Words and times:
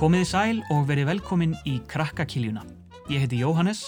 Komiði 0.00 0.24
sæl 0.24 0.58
og 0.72 0.86
verið 0.88 1.10
velkomin 1.10 1.50
í 1.68 1.74
Krakkakiljuna. 1.84 2.62
Ég 3.12 3.20
heiti 3.20 3.42
Jóhannes. 3.42 3.82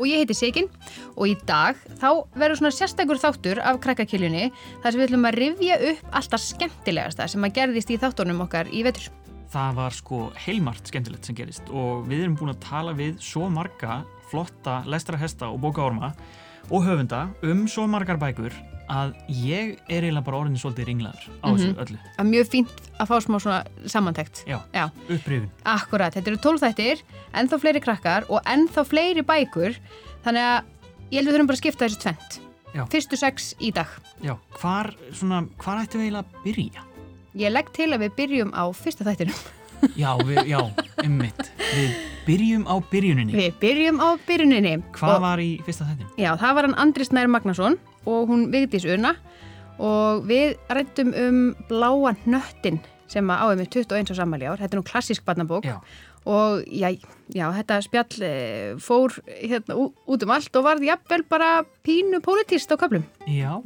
Og 0.00 0.06
ég 0.08 0.22
heiti 0.22 0.32
Sigyn 0.32 0.70
og 1.10 1.26
í 1.28 1.34
dag 1.44 1.76
þá 2.00 2.22
verður 2.32 2.62
svona 2.62 2.70
sérstakur 2.72 3.20
þáttur 3.20 3.60
af 3.60 3.76
krakkakiljunni 3.84 4.46
þar 4.80 4.86
sem 4.86 4.96
við 4.96 5.04
ætlum 5.10 5.28
að 5.28 5.36
rifja 5.36 5.76
upp 5.90 6.16
alltaf 6.16 6.40
skemmtilegasta 6.46 7.26
sem 7.28 7.44
að 7.44 7.52
gerðist 7.58 7.92
í 7.92 7.98
þáttunum 8.00 8.40
okkar 8.46 8.72
í 8.72 8.80
vetur. 8.88 9.10
Það 9.52 9.76
var 9.82 9.98
sko 9.98 10.22
heilmart 10.46 10.88
skemmtilegt 10.88 11.28
sem 11.28 11.36
gerist 11.36 11.68
og 11.68 12.08
við 12.08 12.24
erum 12.24 12.40
búin 12.40 12.54
að 12.54 12.62
tala 12.64 12.96
við 12.96 13.20
svo 13.20 13.52
marga 13.52 14.00
flotta 14.32 14.80
lestrahesta 14.88 15.52
og 15.52 15.60
bókaorma 15.66 16.14
og 16.68 16.84
höfunda 16.86 17.28
um 17.46 17.64
svo 17.70 17.86
margar 17.90 18.18
bækur 18.20 18.52
að 18.90 19.12
ég 19.30 19.76
er 19.86 20.02
eiginlega 20.02 20.24
bara 20.26 20.40
orðin 20.42 20.58
svolítið 20.58 20.88
ringlaður 20.88 21.26
á 21.40 21.46
þessu 21.54 21.68
öllu. 21.78 21.98
Það 22.16 22.24
er 22.24 22.28
mjög 22.32 22.48
fínt 22.50 22.80
að 22.98 23.06
fá 23.12 23.16
smá 23.22 23.36
svona 23.38 23.58
samantækt. 23.86 24.40
Já, 24.50 24.58
Já, 24.74 24.88
upprifin. 25.06 25.46
akkurat. 25.62 26.16
Þetta 26.16 26.32
eru 26.32 26.40
tólþættir, 26.42 27.02
ennþá 27.38 27.60
fleiri 27.62 27.82
krakkar 27.84 28.26
og 28.28 28.42
ennþá 28.50 28.84
fleiri 28.90 29.22
bækur. 29.22 29.78
Þannig 30.26 30.48
að 30.48 30.64
ég 31.14 31.20
held 31.20 31.30
við 31.30 31.36
þurfum 31.36 31.50
bara 31.52 31.60
að 31.60 31.62
skipta 31.62 31.86
þessu 31.86 32.02
tvent. 32.02 32.40
Já. 32.74 32.82
Fyrstu 32.90 33.16
sex 33.18 33.52
í 33.62 33.70
dag. 33.74 33.94
Já, 34.26 34.34
hvar, 34.58 34.90
svona, 35.14 35.44
hvar 35.62 35.84
ættum 35.84 36.02
við 36.02 36.10
eiginlega 36.10 36.26
að 36.26 36.44
byrja? 36.44 36.84
Ég 37.46 37.54
legg 37.54 37.70
til 37.74 37.88
að 37.94 38.02
við 38.08 38.16
byrjum 38.18 38.50
á 38.58 38.64
fyrsta 38.74 39.06
þættinum. 39.06 39.38
Já, 39.94 40.10
við, 40.26 40.42
já, 40.50 40.58
ummitt. 41.06 41.46
Við 41.62 41.94
byrjum 42.26 42.64
á 42.68 42.74
byrjuninni. 42.90 43.32
Við 43.34 43.54
byrjum 43.62 43.98
á 44.02 44.08
byrjuninni. 44.26 44.74
Hvað 44.96 45.14
Og- 45.16 45.22
var 45.24 45.38
í 45.38 45.50
fyrsta 45.66 45.86
þættin? 45.88 46.08
Já, 46.18 46.30
það 46.36 46.54
var 46.54 46.62
hann 46.68 46.74
Andri 46.78 47.04
Snær 47.04 47.28
Magnason 47.28 47.78
og 48.06 48.28
hún 48.28 48.50
Vigdís 48.52 48.84
Una 48.94 49.14
og 49.78 50.24
við 50.28 50.56
rættum 50.68 51.14
um 51.16 51.54
bláa 51.68 52.14
hnöttin 52.26 52.80
sem 53.08 53.26
að 53.26 53.40
áður 53.42 53.58
með 53.60 53.70
21 53.70 54.10
á 54.12 54.14
sammæli 54.14 54.46
ár. 54.46 54.58
Þetta 54.60 54.74
er 54.76 54.80
nú 54.80 54.86
klassísk 54.86 55.24
barnabók 55.24 55.64
Já, 55.64 55.80
og 56.26 56.62
já, 56.68 56.90
já, 57.32 57.46
þetta 57.56 57.80
spjall 57.82 58.22
eh, 58.22 58.74
fór 58.78 59.16
hérna 59.40 59.74
út 60.06 60.22
um 60.22 60.30
allt 60.30 60.54
og 60.56 60.64
varð 60.64 60.84
jafnvel 60.84 61.24
bara 61.28 61.64
pínu 61.82 62.20
pólitíst 62.20 62.70
á 62.70 62.76
köflum. 62.76 63.02
já, 63.26 63.56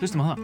hlustum 0.00 0.22
á 0.22 0.32
það. 0.32 0.38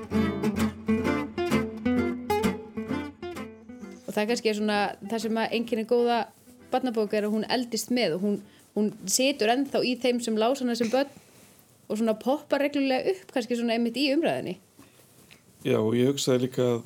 Og 4.07 4.13
það 4.15 4.27
kannski 4.31 4.51
er 4.51 4.59
svona 4.59 4.79
það 5.09 5.23
sem 5.25 5.39
að 5.41 5.55
enginni 5.59 5.85
góða 5.89 6.19
barnabók 6.75 7.15
er 7.15 7.29
að 7.29 7.37
hún 7.39 7.47
eldist 7.57 7.93
með 7.95 8.19
og 8.19 8.27
hún, 8.27 8.41
hún 8.75 8.91
situr 9.11 9.53
ennþá 9.55 9.85
í 9.87 9.95
þeim 10.03 10.21
sem 10.25 10.39
lásana 10.41 10.77
sem 10.79 10.91
börn 10.93 11.13
og 11.89 12.01
svona 12.01 12.17
poppar 12.19 12.65
reglulega 12.65 13.13
upp 13.13 13.33
kannski 13.35 13.59
svona 13.59 13.77
einmitt 13.77 13.99
í 14.01 14.09
umræðinni. 14.15 14.59
Já, 15.65 15.79
og 15.81 15.95
ég 15.97 16.11
hugsaði 16.13 16.47
líka 16.47 16.67
að, 16.67 16.83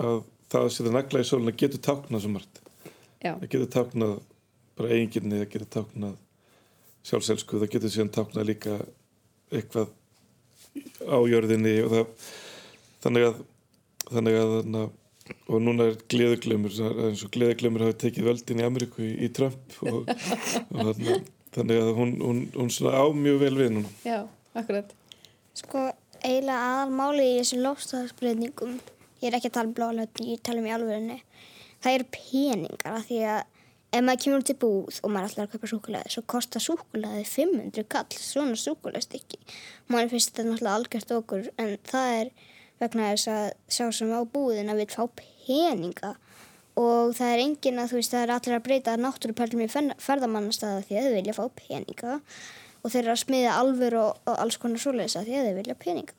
að 0.00 0.22
það 0.52 0.62
að 0.62 0.72
setja 0.76 0.94
nagla 0.94 1.22
í 1.22 1.28
sóluna 1.28 1.56
getur 1.58 1.82
táknað 1.84 2.24
svo 2.24 2.32
margt. 2.36 2.60
Já, 3.20 3.32
Það 3.32 3.48
getur 3.52 3.70
táknað 3.74 4.14
bara 4.76 4.92
eiginginni, 4.92 5.40
það 5.40 5.50
getur 5.54 5.70
táknað 5.76 6.14
sjálfselsku, 7.06 7.60
það 7.62 7.72
getur 7.74 7.92
síðan 7.94 8.12
táknað 8.14 8.48
líka 8.50 8.76
eitthvað 9.54 9.92
á 11.08 11.18
jörðinni 11.30 11.74
og 11.84 11.92
það, 11.92 12.30
þannig 13.04 13.26
að, 13.30 13.42
þannig 14.10 14.38
að, 14.40 14.54
þannig 14.60 14.80
að 14.84 14.94
og 15.46 15.62
núna 15.62 15.88
er 15.90 15.98
gleðuglömmur 16.10 16.74
eins 17.06 17.24
og 17.26 17.32
gleðuglömmur 17.34 17.86
hafi 17.86 17.98
tekið 18.04 18.28
völdin 18.30 18.62
í 18.62 18.66
Ameríku 18.66 19.02
í, 19.04 19.12
í 19.26 19.30
Trump 19.34 19.78
og, 19.86 20.06
og 20.06 20.92
þannig, 20.92 21.28
þannig 21.56 21.82
að 21.82 21.90
hún, 21.98 22.14
hún, 22.22 22.42
hún 22.56 22.72
svona 22.74 23.00
á 23.00 23.04
mjög 23.14 23.42
vel 23.44 23.54
við 23.58 23.74
núna. 23.76 23.92
já, 24.06 24.18
akkurat. 24.58 24.94
Sko, 25.56 25.84
eiginlega 26.20 26.70
aðalmáli 26.70 27.26
í 27.32 27.36
þessum 27.40 27.62
lofstafsbreytingum, 27.64 28.78
ég 29.22 29.28
er 29.30 29.38
ekki 29.38 29.52
að 29.52 29.58
tala 29.58 29.70
um 29.70 29.76
blálega, 29.76 30.26
ég 30.26 30.42
tala 30.44 30.62
um 30.62 30.68
í 30.68 30.74
alvegurinu, 30.76 31.20
það 31.84 31.98
eru 31.98 32.10
peningar 32.16 32.98
af 32.98 33.06
því 33.08 33.22
að 33.34 33.44
ef 33.96 34.02
maður 34.04 34.22
kemur 34.24 34.50
í 34.50 34.56
búð 34.60 34.98
og 35.02 35.12
maður 35.14 35.30
ætlar 35.30 35.46
að 35.46 35.54
kaupa 35.54 35.70
súkulæði, 35.70 36.12
svo 36.12 36.22
kostar 36.28 36.64
súkulæði 36.64 37.22
500 37.30 37.86
kall, 37.92 38.18
svona 38.18 38.58
súkulæðstykki. 38.60 39.38
Maður 39.92 40.12
finnst 40.12 40.32
þetta 40.32 40.48
náttúrulega 40.50 40.76
algjört 40.80 41.14
okkur, 41.16 41.48
en 41.62 41.72
það 41.86 42.16
er 42.18 42.32
vegna 42.82 43.10
þess 43.12 43.30
að 43.32 43.46
sá 43.78 43.84
sem 43.94 44.12
á 44.12 44.20
búðina 44.24 44.76
vil 44.78 44.88
fá 44.90 45.04
peninga 45.16 46.14
og 46.76 47.14
það 47.16 47.32
er 47.32 47.42
engin 47.46 47.80
að 47.80 47.90
þú 47.92 48.00
veist, 48.00 48.12
það 48.12 48.22
er 48.26 48.34
allir 48.34 48.58
að 48.58 48.66
breyta 48.66 48.98
náttúruperlum 49.00 49.64
í 49.64 49.70
ferðamannastæða 49.72 50.84
því 50.84 50.98
að 50.98 51.08
þau 51.08 51.16
vilja 51.16 51.36
fá 51.36 51.44
peninga 51.62 52.18
og 52.82 52.92
þeir 52.92 53.02
eru 53.02 53.14
að 53.14 53.22
smiða 53.22 53.56
alvör 53.62 53.98
og, 54.02 54.22
og 54.28 54.38
alls 54.44 54.60
konar 54.60 54.82
svoleiðis 54.82 55.16
að 55.18 55.30
því 55.30 55.38
að 55.38 55.48
þau 55.48 55.58
vilja 55.60 55.76
peninga. 55.80 56.16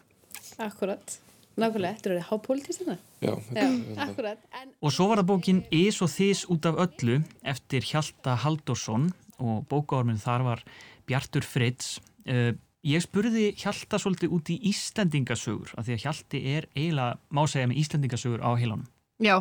Akkurat. 0.65 1.17
Nákvæmlega, 1.57 1.97
þetta 1.97 2.09
eru 2.11 2.25
hápolítist 2.27 2.81
þetta. 2.83 2.97
Já, 3.23 3.31
Já, 3.57 3.69
akkurat. 4.05 4.41
En 4.53 4.73
Og 4.77 4.93
svo 4.93 5.07
var 5.09 5.21
það 5.21 5.29
bókin 5.31 5.61
Is 5.73 5.97
og 6.05 6.11
Þís 6.13 6.43
út 6.53 6.67
af 6.69 6.77
öllu 6.83 7.17
eftir 7.41 7.85
Hjalta 7.85 8.35
Halldórsson 8.43 9.07
og 9.41 9.63
bókaorminn 9.69 10.21
þar 10.21 10.45
var 10.45 10.61
Bjartur 11.09 11.45
Fritz. 11.45 11.97
Uh, 12.29 12.53
ég 12.85 13.01
spurði 13.03 13.51
Hjalta 13.57 13.99
svolítið 14.01 14.33
út 14.37 14.51
í 14.53 14.57
Íslendingasögur 14.69 15.73
af 15.77 15.87
því 15.87 15.95
að 15.95 16.03
Hjalti 16.05 16.41
er 16.55 16.67
eiginlega, 16.75 17.17
má 17.33 17.41
segja 17.49 17.69
með 17.69 17.81
Íslendingasögur 17.83 18.43
á 18.45 18.49
heilanum. 18.59 18.85
Já, 19.23 19.39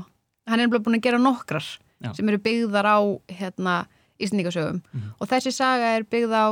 hann 0.48 0.60
er 0.62 0.70
bara 0.72 0.84
búin 0.86 0.96
að 0.98 1.04
gera 1.08 1.20
nokkrar 1.20 1.66
Já. 2.02 2.12
sem 2.16 2.28
eru 2.28 2.40
byggðar 2.42 2.88
á 2.88 2.98
hérna, 3.28 3.76
Íslandíkasögum 4.16 4.80
og 5.20 5.28
þessi 5.28 5.52
saga 5.52 5.94
er 5.98 6.06
byggð 6.08 6.32
á 6.32 6.46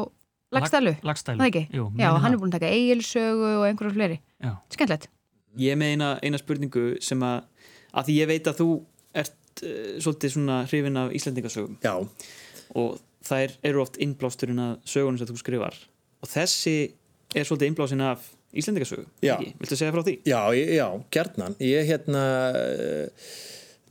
Lagstælu, 0.55 0.93
Lagstælu. 1.03 1.41
það 1.41 1.49
ekki? 1.49 1.63
Jú, 1.75 1.85
Já, 1.99 2.11
hann 2.13 2.23
það. 2.23 2.35
er 2.35 2.39
búin 2.39 2.53
að 2.53 2.59
taka 2.59 2.69
eigilsögu 2.71 3.49
og 3.59 3.65
einhverjum 3.67 3.95
fleiri. 3.97 4.19
Já. 4.45 4.53
Skemmtilegt. 4.71 5.09
Ég 5.59 5.79
með 5.79 5.95
eina, 5.95 6.11
eina 6.23 6.39
spurningu 6.39 6.85
sem 7.03 7.25
að, 7.27 7.49
að 7.95 8.07
því 8.09 8.19
ég 8.21 8.31
veit 8.31 8.51
að 8.51 8.61
þú 8.61 8.69
ert 9.15 9.65
uh, 9.65 9.97
svolítið 10.05 10.35
svona 10.37 10.61
hrifin 10.69 11.01
af 11.01 11.13
Íslendingasögum 11.15 11.77
Já, 11.83 11.95
og 12.75 13.01
þær 13.25 13.57
eru 13.67 13.83
oft 13.83 13.99
innblásturinn 14.03 14.63
að 14.63 14.77
sögunum 14.91 15.19
sem 15.19 15.31
þú 15.31 15.39
skrifar 15.41 15.79
og 16.25 16.31
þessi 16.33 16.79
er 17.35 17.47
svolítið 17.47 17.71
innblásin 17.71 18.05
af 18.05 18.31
Íslendingasögu, 18.55 19.09
ekki? 19.19 19.51
Viltu 19.59 19.77
segja 19.77 19.93
frá 19.95 20.05
því? 20.07 20.15
já, 20.31 20.41
já, 20.55 20.87
gerðnan. 21.15 21.57
Ég 21.59 21.89
hérna, 21.89 22.23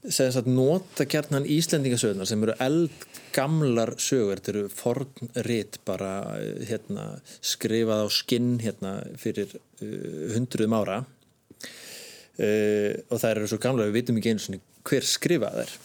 segðast 0.04 0.40
að 0.40 0.52
nota 0.56 1.06
gerðnan 1.10 1.48
Íslendingasögurnar 1.52 2.30
sem 2.30 2.46
eru 2.46 2.56
eldgamlar 2.64 3.94
sögur, 4.04 4.40
þetta 4.40 4.54
eru 4.54 4.64
fornrit 4.72 5.80
bara 5.88 6.14
eh, 6.38 6.64
hérna, 6.70 7.10
skrifað 7.44 8.06
á 8.08 8.10
skinn 8.12 8.54
hérna, 8.64 8.94
fyrir 9.20 9.52
uh, 9.56 10.32
hundruðum 10.36 10.78
ára 10.80 11.02
uh, 11.04 12.92
og 13.10 13.18
það 13.18 13.30
eru 13.34 13.52
svo 13.52 13.60
gamlar 13.64 13.92
við 13.92 14.00
vitum 14.00 14.20
ekki 14.22 14.34
einu 14.34 14.46
sinni 14.46 14.64
hver 14.88 15.08
skrifað 15.08 15.60
þær. 15.62 15.76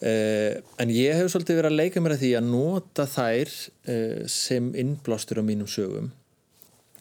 Uh, 0.00 0.56
en 0.80 0.88
ég 0.88 1.12
hef 1.12 1.28
svolítið 1.28 1.58
verið 1.58 1.70
að 1.74 1.76
leika 1.76 2.00
mér 2.00 2.14
að 2.14 2.22
því 2.22 2.28
að 2.38 2.46
nota 2.48 3.04
þær 3.04 3.50
uh, 3.52 4.22
sem 4.32 4.70
innblástur 4.80 5.40
á 5.40 5.44
mínum 5.44 5.68
sögum 5.68 6.06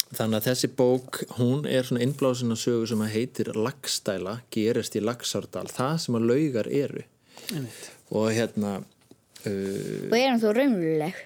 þannig 0.09 0.39
að 0.41 0.47
þessi 0.49 0.69
bók 0.75 1.21
hún 1.37 1.63
er 1.69 1.87
svona 1.87 2.03
innblásin 2.03 2.51
á 2.51 2.57
sögu 2.59 2.89
sem 2.89 3.03
að 3.05 3.13
heitir 3.13 3.51
Lagstæla, 3.55 4.39
gerist 4.51 4.97
í 4.99 5.03
Lagsárdal 5.05 5.67
það 5.71 5.95
sem 6.03 6.17
að 6.19 6.27
laugar 6.33 6.67
eru 6.67 7.05
Einmitt. 7.53 7.89
og 8.11 8.29
hérna 8.35 8.75
uh, 8.81 10.05
Og 10.09 10.15
er 10.19 10.27
hann 10.33 10.43
þó 10.43 10.49
raunveruleg? 10.59 11.23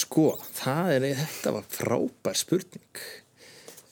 sko, 0.00 0.30
það 0.56 0.92
er 0.96 1.08
þetta 1.26 1.56
var 1.58 1.68
frábær 1.76 2.40
spurning 2.40 3.02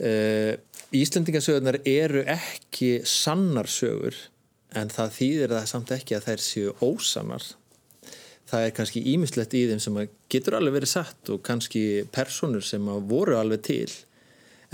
uh, 0.00 0.54
Íslendingasögurnar 0.94 1.82
eru 1.84 2.24
ekki 2.30 3.00
sannar 3.04 3.68
sögur 3.68 4.16
en 4.78 4.90
það 4.92 5.12
þýðir 5.18 5.54
það 5.54 5.68
samt 5.70 5.92
ekki 5.96 6.16
að 6.16 6.26
þær 6.28 6.42
séu 6.44 6.72
ósannar. 6.82 7.46
Það 8.50 8.66
er 8.66 8.74
kannski 8.76 9.02
ímislegt 9.14 9.54
í 9.56 9.62
þeim 9.70 9.80
sem 9.80 10.00
getur 10.30 10.58
alveg 10.58 10.76
verið 10.78 10.92
satt 10.92 11.30
og 11.32 11.40
kannski 11.46 11.84
personur 12.12 12.64
sem 12.66 12.90
voru 13.08 13.38
alveg 13.38 13.62
til. 13.64 13.88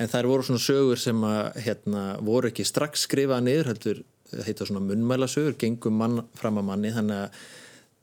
En 0.01 0.11
þær 0.11 0.31
voru 0.31 0.47
svona 0.47 0.63
sögur 0.65 1.01
sem 1.01 1.25
að 1.27 1.61
hérna, 1.67 2.05
voru 2.25 2.51
ekki 2.51 2.67
strax 2.67 3.05
skrifað 3.07 3.45
niður 3.47 3.71
heldur 3.73 4.03
heita 4.47 4.67
svona 4.67 4.83
munnmælasögur 4.85 5.57
gengum 5.61 5.99
mann 6.01 6.25
fram 6.39 6.61
að 6.61 6.69
manni. 6.71 6.93
Þannig 6.95 7.25
að 7.25 7.41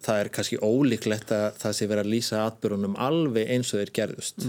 það 0.08 0.22
er 0.22 0.32
kannski 0.38 0.60
ólíklegt 0.62 1.34
að 1.36 1.46
það 1.62 1.78
sé 1.78 1.90
verið 1.90 2.06
að 2.06 2.14
lýsa 2.14 2.42
atbyrjunum 2.46 2.98
alveg 3.08 3.54
eins 3.56 3.74
og 3.74 3.82
þeir 3.82 3.94
gerðust. 4.00 4.48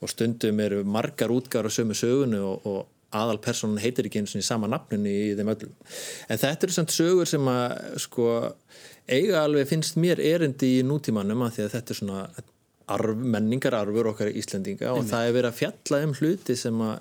Og 0.00 0.12
stundum 0.12 0.60
eru 0.64 0.84
margar 0.84 1.32
útgáður 1.32 1.72
á 1.72 1.76
sömu 1.76 1.96
sögunu 1.96 2.40
og, 2.52 2.66
og 2.68 2.99
aðal 3.16 3.40
personun 3.42 3.80
heitir 3.82 4.06
ekki 4.06 4.22
eins 4.22 4.36
og 4.36 4.42
í 4.42 4.46
sama 4.46 4.68
nafninu 4.70 5.10
í 5.10 5.34
þeim 5.38 5.50
öllum. 5.54 5.74
En 6.30 6.40
þetta 6.40 6.66
eru 6.66 6.76
samt 6.76 6.94
sögur 6.94 7.28
sem 7.28 7.50
að 7.50 7.98
sko 8.04 8.28
eiga 9.10 9.44
alveg 9.44 9.68
finnst 9.70 9.98
mér 9.98 10.22
erindi 10.22 10.76
í 10.78 10.86
nútímanum 10.86 11.42
að 11.46 11.56
því 11.56 11.64
að 11.64 11.74
þetta 11.74 11.94
er 11.94 12.00
svona 12.00 12.20
arf, 12.90 13.24
menningararfur 13.34 14.12
okkar 14.12 14.30
Íslendinga 14.30 14.94
og 14.94 15.06
það 15.10 15.26
er 15.26 15.36
verið 15.36 15.50
að 15.50 15.58
fjalla 15.58 16.02
um 16.06 16.14
hluti 16.20 16.56
sem 16.58 16.80
að 16.86 16.96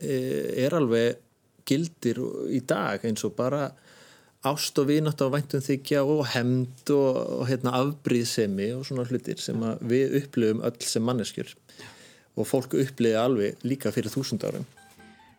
e, 0.00 0.18
er 0.66 0.76
alveg 0.78 1.22
gildir 1.68 2.20
í 2.52 2.60
dag 2.66 3.06
eins 3.06 3.24
og 3.26 3.36
bara 3.38 3.68
ást 4.44 4.76
og 4.78 4.90
vinátt 4.90 5.22
á 5.24 5.32
væntum 5.32 5.62
þykja 5.64 6.02
og 6.04 6.26
hemd 6.34 6.90
og, 6.92 7.20
og 7.38 7.46
hérna, 7.48 7.78
afbríðsemi 7.80 8.74
og 8.76 8.84
svona 8.84 9.06
hlutir 9.08 9.40
sem 9.40 9.62
við 9.80 10.18
upplifum 10.20 10.60
öll 10.66 10.84
sem 10.84 11.06
manneskjur. 11.06 11.54
Og 12.34 12.48
fólk 12.50 12.74
upplifi 12.76 13.14
alveg 13.16 13.62
líka 13.64 13.94
fyrir 13.94 14.12
þúsund 14.12 14.44
árum 14.44 14.66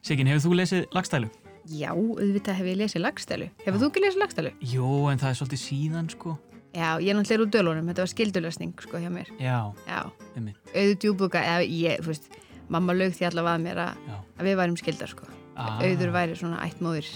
Sigin, 0.05 0.27
hefur 0.29 0.43
þú 0.51 0.57
lesið 0.59 0.83
Lagstælu? 0.93 1.29
Já, 1.65 1.89
auðvitað 1.97 2.59
hef 2.59 2.67
ég 2.69 2.75
lesið 2.77 3.01
lagstælu. 3.01 3.45
Hefur 3.65 3.79
þú 3.81 3.87
ekki 3.89 4.01
lesið 4.03 4.21
lagstælu? 4.21 4.49
Jú, 4.69 4.89
en 5.09 5.17
það 5.21 5.31
er 5.31 5.37
svolítið 5.39 5.61
síðan 5.63 6.09
sko 6.13 6.35
Já, 6.75 6.89
ég 6.99 7.07
er 7.09 7.15
náttúrulega 7.17 7.45
úr 7.45 7.51
dölunum, 7.55 7.87
þetta 7.89 8.03
var 8.03 8.11
skildulesning 8.11 8.73
sko 8.83 8.99
hjá 8.99 9.07
mér. 9.09 9.29
Já, 9.39 9.55
Já, 9.87 9.99
um 10.35 10.49
auðu 10.75 10.97
djúbuga, 10.99 11.39
eða 11.41 11.63
ég, 11.71 12.01
þú 12.03 12.11
veist, 12.11 12.27
mamma 12.75 12.93
lög 12.97 13.15
því 13.15 13.27
allavega 13.29 13.55
að 13.55 13.63
mér 13.63 13.79
að, 13.85 14.01
Já. 14.11 14.17
að 14.35 14.49
við 14.49 14.57
værum 14.59 14.77
skildar 14.81 15.11
sko. 15.13 15.29
Ah. 15.55 15.79
Auður 15.79 16.11
væri 16.17 16.35
svona 16.35 16.59
ættmóður, 16.67 17.09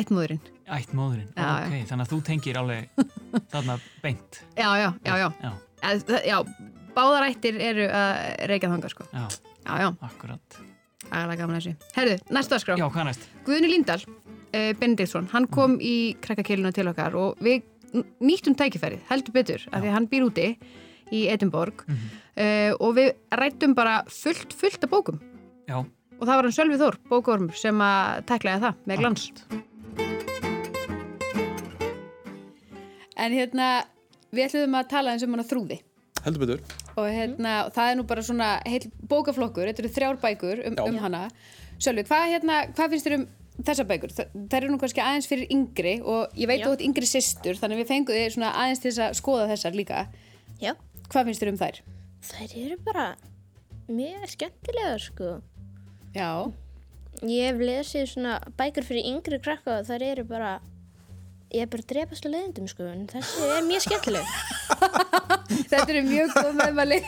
ættmóðurinn. 0.00 0.40
Ættmóðurinn, 0.72 1.28
Já, 1.36 1.46
ok, 1.68 1.76
þannig 1.92 2.06
að 2.08 2.12
þú 2.14 2.20
tengir 2.30 2.58
alveg 2.62 3.06
þarna 3.52 3.78
beint 4.02 4.40
Já, 4.56 4.68
já, 4.80 4.88
já, 5.04 5.14
já. 5.20 5.28
Já, 5.44 5.52
Eð, 5.92 6.04
það- 6.08 6.26
já 6.32 6.36
báðar 6.96 7.28
ættir 7.28 7.60
eru 7.60 7.86
að 7.92 8.46
reykja 8.48 8.72
þangað 8.72 8.94
sko. 8.96 9.06
já, 9.12 9.26
Já, 9.62 9.74
já, 9.84 9.88
akkurat 10.08 10.62
aðalega 11.12 11.42
gaman 11.42 11.58
að 11.58 11.66
þessu. 11.66 11.90
Herðu, 11.96 12.16
næsta 12.36 12.58
skrá. 12.62 12.76
Já, 12.80 12.86
hvað 12.92 13.08
næst? 13.08 13.26
Guðni 13.46 13.70
Líndal, 13.70 13.98
uh, 14.08 14.70
Benediktsson, 14.80 15.28
hann 15.32 15.48
kom 15.52 15.76
í 15.82 15.96
krakkakiluna 16.24 16.72
til 16.74 16.88
okkar 16.90 17.16
og 17.20 17.42
við 17.44 17.62
nýttum 18.24 18.56
tækifærið, 18.56 19.04
heldur 19.10 19.36
betur, 19.36 19.66
af 19.70 19.82
því 19.82 19.90
að 19.90 19.96
hann 19.98 20.08
býr 20.08 20.26
úti 20.28 20.46
í 21.12 21.26
Edinborg 21.28 21.84
uh, 21.84 22.72
og 22.78 22.96
við 22.96 23.12
rættum 23.36 23.76
bara 23.76 24.00
fullt, 24.08 24.56
fullt 24.56 24.88
af 24.88 24.92
bókum 24.92 25.20
Já, 25.68 25.82
og 25.82 26.24
það 26.24 26.32
var 26.32 26.48
hann 26.48 26.56
Sölvi 26.56 26.80
Þór, 26.80 26.98
bókaormur, 27.12 27.56
sem 27.58 27.84
að 27.84 28.24
tæklaði 28.32 28.64
það 28.64 28.82
með 28.88 29.04
glans. 29.04 29.28
En 33.22 33.34
hérna, 33.36 33.66
við 34.32 34.48
ætlum 34.48 34.80
að 34.80 34.88
tala 34.90 35.12
eins 35.12 35.26
um 35.26 35.36
hann 35.36 35.44
að 35.44 35.52
þrúði 35.52 35.82
heldur 36.24 36.44
betur 36.44 36.60
og 36.96 37.06
hérna, 37.08 37.52
og 37.66 37.72
það 37.76 37.90
er 37.90 37.98
nú 37.98 38.06
bara 38.08 38.24
svona 38.26 38.48
heil 38.68 38.88
bókaflokkur, 39.08 39.68
þetta 39.70 39.84
eru 39.84 39.92
þrjár 39.96 40.18
bækur 40.22 40.64
um, 40.68 40.76
um 40.86 40.98
hana. 41.02 41.22
Sölvi, 41.82 42.04
hvað, 42.08 42.26
hérna, 42.34 42.58
hvað 42.76 42.92
finnst 42.94 43.08
þér 43.08 43.16
um 43.18 43.26
þessar 43.62 43.88
bækur? 43.90 44.12
Þa, 44.16 44.26
það 44.36 44.58
eru 44.60 44.72
nú 44.72 44.80
kannski 44.82 45.02
aðeins 45.04 45.28
fyrir 45.30 45.50
yngri 45.54 45.94
og 46.04 46.36
ég 46.38 46.50
veit 46.50 46.64
ert 46.66 46.84
yngri 46.84 47.08
systur, 47.08 47.58
þannig 47.58 47.82
við 47.82 47.90
fengum 47.92 48.16
þig 48.18 48.34
svona 48.36 48.52
aðeins 48.62 48.82
til 48.84 48.94
að 49.02 49.16
skoða 49.18 49.48
þessar 49.54 49.76
líka. 49.78 50.06
Já, 50.62 50.74
Hvað 51.12 51.28
finnst 51.28 51.42
þér 51.42 51.50
um 51.52 51.60
þær? 51.60 51.80
þær 52.22 52.52
eru 52.56 52.76
bara 52.86 53.06
mjög 53.90 54.28
skemmtilegar 54.32 55.02
sko. 55.02 55.30
Já. 56.14 56.28
Ég 57.28 57.50
hef 57.50 57.58
lesið 57.60 58.06
svona 58.08 58.36
bækur 58.56 58.86
fyrir 58.86 59.08
yngri 59.10 59.38
krakka 59.42 59.80
og 59.80 59.88
þær 59.90 60.04
eru 60.06 60.24
bara, 60.28 60.52
ég 61.52 61.62
er 61.66 61.70
bara 61.72 61.82
að 61.84 61.90
drepast 61.92 62.26
að 62.26 62.34
leiðindum 62.36 62.68
sko, 62.70 62.86
en 62.88 63.06
þessi 63.12 63.48
er 63.56 63.64
mjög 63.68 63.82
skemmtileg. 63.86 64.34
Þetta 65.72 65.88
eru 65.92 66.02
mjög 66.06 66.30
góð 66.36 66.52
meðmæli. 66.58 66.98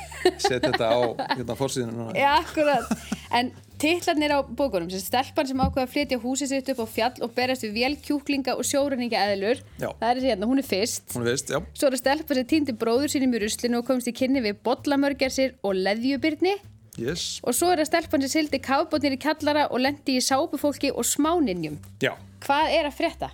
set 0.43 0.65
þetta 0.65 0.89
á 0.89 0.99
hérna 1.37 1.55
fórsíðinu 1.59 1.95
núna 1.97 2.17
Já, 2.17 2.31
akkurat. 2.41 2.91
En 3.35 3.51
titlarnir 3.81 4.33
á 4.37 4.39
bókunum, 4.45 4.89
sem 4.93 5.01
stelpan 5.03 5.49
sem 5.49 5.61
ákveða 5.61 5.87
að 5.87 5.93
flytja 5.95 6.19
húsið 6.23 6.53
sitt 6.53 6.69
upp 6.75 6.83
á 6.85 6.87
fjall 6.89 7.25
og 7.25 7.33
berjast 7.37 7.65
við 7.67 7.75
vélkjúklinga 7.81 8.55
og 8.61 8.65
sjóræninga 8.69 9.23
eðlur. 9.33 9.63
Já. 9.81 9.89
Það 10.01 10.07
er 10.11 10.21
þessi 10.21 10.31
hérna, 10.33 10.49
hún 10.51 10.63
er 10.63 10.69
fyrst. 10.69 11.07
hún 11.17 11.25
er 11.25 11.31
veist, 11.33 11.51
já, 11.53 11.59
Svo 11.75 11.89
er 11.89 11.97
það 11.97 12.03
stelpa 12.05 12.39
sem 12.39 12.49
týndi 12.53 12.77
bróður 12.85 13.13
sínum 13.15 13.35
í 13.37 13.43
ruslinu 13.45 13.81
og 13.81 13.89
komst 13.89 14.09
í 14.09 14.15
kynni 14.17 14.45
við 14.45 14.61
bollamörgersir 14.65 15.57
og 15.65 15.75
leðjubyrni. 15.81 16.55
yes, 17.01 17.41
Og 17.45 17.57
svo 17.57 17.73
er 17.73 17.83
það 17.83 17.91
stelpan 17.91 18.23
sem 18.29 18.35
sildi 18.37 18.61
kafbótnir 18.63 19.17
í 19.17 19.21
kallara 19.21 19.67
og 19.71 19.81
lendi 19.83 20.19
í 20.21 20.23
sápufólki 20.23 20.93
og 20.95 21.05
smáninjum. 21.05 21.81
já 22.01 22.13
Hvað 22.45 22.75
er 22.77 22.87
að 22.91 22.99
frétta? 23.01 23.31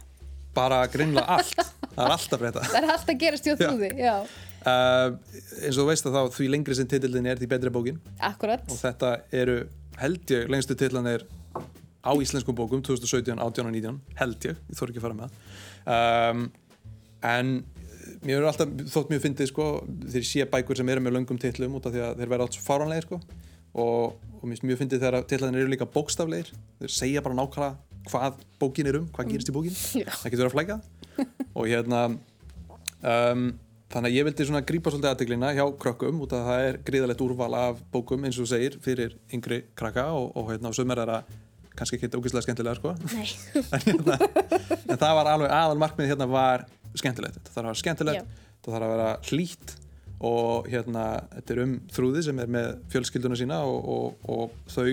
Bara 0.56 0.80
grinnlega 0.90 1.36
allt, 1.38 1.66
það 1.94 2.04
er 2.04 2.14
alltaf 2.16 2.40
breyta 2.42 2.62
Það 2.66 2.78
er 2.80 2.94
alltaf 2.94 3.26
að 3.54 3.64
þrúði, 3.64 3.90
já. 4.00 4.14
uh, 4.66 5.18
eins 5.64 5.74
og 5.76 5.82
þú 5.82 5.88
veist 5.90 6.08
að 6.08 6.16
þá 6.16 6.38
því 6.38 6.48
lengri 6.54 6.78
sem 6.78 6.88
titillin 6.90 7.28
er 7.30 7.40
því 7.40 7.50
betri 7.50 7.74
bókin. 7.74 8.00
Akkurat. 8.30 8.64
og 8.68 8.80
þetta 8.80 9.12
eru 9.42 9.60
held 10.00 10.32
ég 10.34 10.48
lengstu 10.52 10.76
titlanir 10.78 11.26
á 12.00 12.12
íslenskum 12.16 12.56
bókum 12.56 12.80
2017, 12.82 13.36
18 13.36 13.68
og 13.68 13.74
19 13.76 14.00
held 14.22 14.48
ég, 14.48 14.56
ég 14.70 14.78
þór 14.78 14.92
ekki 14.92 15.02
að 15.02 15.06
fara 15.06 15.18
með 15.18 15.28
það. 15.28 15.44
Um, 15.90 16.46
en 17.30 17.52
mér 18.24 18.40
er 18.40 18.48
alltaf 18.48 18.72
þótt 18.92 19.12
mjög 19.12 19.22
fyndið 19.26 19.50
sko 19.50 19.66
þeir 20.12 20.26
sé 20.28 20.46
bækur 20.48 20.80
sem 20.80 20.90
eru 20.92 21.04
með 21.04 21.18
löngum 21.18 21.40
titlum 21.40 21.76
út 21.76 21.88
af 21.88 21.94
því 21.94 22.02
að 22.06 22.22
þeir 22.22 22.32
verða 22.32 22.46
allt 22.48 22.56
svo 22.56 22.64
fáranlegir 22.64 23.06
sko. 23.08 23.20
Og, 23.70 24.16
og 24.40 24.42
mér 24.42 24.56
finnst 24.56 24.66
mjög 24.66 24.80
fyndið 24.80 25.04
þegar 25.04 25.26
titlanir 25.30 25.62
eru 25.62 25.72
líka 25.74 25.88
bókstaflegir. 25.94 26.50
Þeir 26.80 26.94
segja 26.96 27.24
bara 27.24 27.38
nákvæmlega 27.38 27.89
hvað 28.08 28.38
bókin 28.60 28.90
er 28.90 29.00
um 29.00 29.08
hvað 29.14 29.32
gerist 29.34 29.50
í 29.50 29.56
bókin, 29.56 29.76
það 29.76 30.30
getur 30.32 30.44
verið 30.44 30.50
að 30.50 30.56
flæka 30.56 30.78
og 31.54 31.66
hérna 31.68 32.04
um, 32.08 33.44
þannig 33.90 34.08
að 34.08 34.16
ég 34.16 34.26
vildi 34.28 34.46
svona 34.46 34.64
grípa 34.66 34.92
svolítið 34.92 35.10
aðteglina 35.10 35.52
hjá 35.56 35.64
krökkum 35.82 36.22
út 36.24 36.34
af 36.36 36.44
að 36.44 36.50
það 36.50 36.66
er 36.68 36.80
gríðalegt 36.86 37.24
úrval 37.26 37.52
af 37.58 37.80
bókum 37.92 38.26
eins 38.26 38.38
og 38.38 38.46
þú 38.46 38.50
segir 38.52 38.76
fyrir 38.84 39.16
yngri 39.34 39.64
krakka 39.78 40.06
og, 40.14 40.30
og 40.38 40.52
hérna 40.52 40.70
og 40.70 40.78
sömur 40.78 41.00
er 41.02 41.14
að 41.18 41.32
kannski 41.80 41.98
ekki 41.98 42.10
ógeðslega 42.12 42.44
skemmtilega 42.44 42.78
sko. 42.78 42.94
En, 43.74 43.84
hérna, 43.86 44.16
en 44.84 45.00
það 45.00 45.14
var 45.18 45.30
alveg 45.32 45.54
aðal 45.56 45.80
markmið 45.80 46.12
hérna 46.12 46.28
var 46.30 46.66
skemmtilegt. 46.98 47.38
Þetta 47.38 47.54
þarf 47.54 47.62
að 47.62 47.70
vera 47.70 47.82
skemmtilegt, 47.82 48.20
Já. 48.20 48.48
þetta 48.58 48.74
þarf 48.74 48.86
að 48.86 48.94
vera 48.94 49.10
hlýtt 49.30 49.76
og 50.30 50.68
hérna 50.68 51.04
þetta 51.32 51.54
er 51.54 51.62
um 51.64 51.74
þrúði 51.96 52.24
sem 52.26 52.40
er 52.42 52.50
með 52.52 52.70
fjölskylduna 52.92 53.38
sína 53.40 53.60
og, 53.64 53.86
og, 53.94 54.26
og 54.28 54.56
þau 54.68 54.88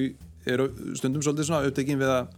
eru 0.48 0.69
stundum 0.95 1.25
svolítið 1.25 1.50
svona 1.50 1.68
upptekinn 1.68 2.00
við 2.00 2.13
að 2.13 2.30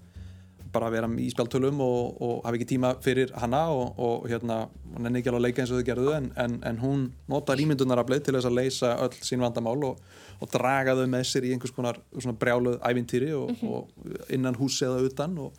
bara 0.74 0.90
vera 0.94 1.10
í 1.20 1.28
spjaltölum 1.34 1.82
og, 1.84 2.18
og 2.22 2.34
hafa 2.46 2.58
ekki 2.58 2.68
tíma 2.74 2.94
fyrir 3.04 3.34
hana 3.42 3.66
og, 3.74 4.00
og 4.00 4.28
hérna, 4.30 4.62
hún 4.96 5.10
er 5.10 5.20
ekki 5.20 5.32
alveg 5.32 5.40
að 5.40 5.46
leika 5.48 5.64
eins 5.64 5.74
og 5.74 5.80
þau 5.82 5.88
gerðu 5.90 6.16
en, 6.16 6.32
en, 6.44 6.58
en 6.70 6.82
hún 6.84 7.06
notar 7.32 7.62
ímyndunaraflið 7.62 8.26
til 8.26 8.36
þess 8.38 8.50
að 8.50 8.58
leysa 8.60 8.96
öll 9.06 9.22
sín 9.26 9.44
vandamál 9.44 9.78
og, 9.92 10.02
og 10.40 10.52
draga 10.54 10.98
þau 11.00 11.06
með 11.12 11.26
sér 11.30 11.48
í 11.50 11.54
einhvers 11.56 11.76
konar 11.76 12.02
svona 12.16 12.38
brjáluð 12.42 12.82
ævintýri 12.86 13.32
og, 13.38 13.64
og 13.66 14.28
innan 14.34 14.60
húsi 14.60 14.86
eða 14.88 15.08
utan 15.10 15.38
og, 15.46 15.58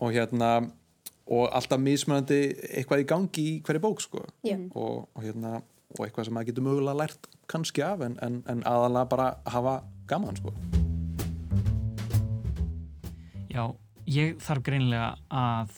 og 0.00 0.12
hérna 0.16 0.50
og 1.26 1.48
alltaf 1.50 1.80
mismunandi 1.82 2.40
eitthvað 2.70 3.02
í 3.02 3.08
gangi 3.10 3.46
í 3.46 3.54
hverju 3.66 3.82
bók 3.82 4.04
sko. 4.04 4.22
Já. 4.46 4.58
og, 4.74 5.08
og 5.10 5.24
hérna 5.24 5.58
og 5.96 6.04
eitthvað 6.04 6.28
sem 6.28 6.36
maður 6.36 6.50
getur 6.50 6.66
mögulega 6.66 6.98
lært 7.00 7.28
kannski 7.50 7.82
af 7.86 8.02
en, 8.04 8.18
en, 8.22 8.42
en 8.50 8.62
aðalega 8.66 9.10
bara 9.10 9.28
hafa 9.48 9.80
gaman 10.10 10.38
sko. 10.38 10.52
Já, 13.50 13.72
ég 14.06 14.40
þarf 14.42 14.64
greinilega 14.66 15.12
að 15.30 15.76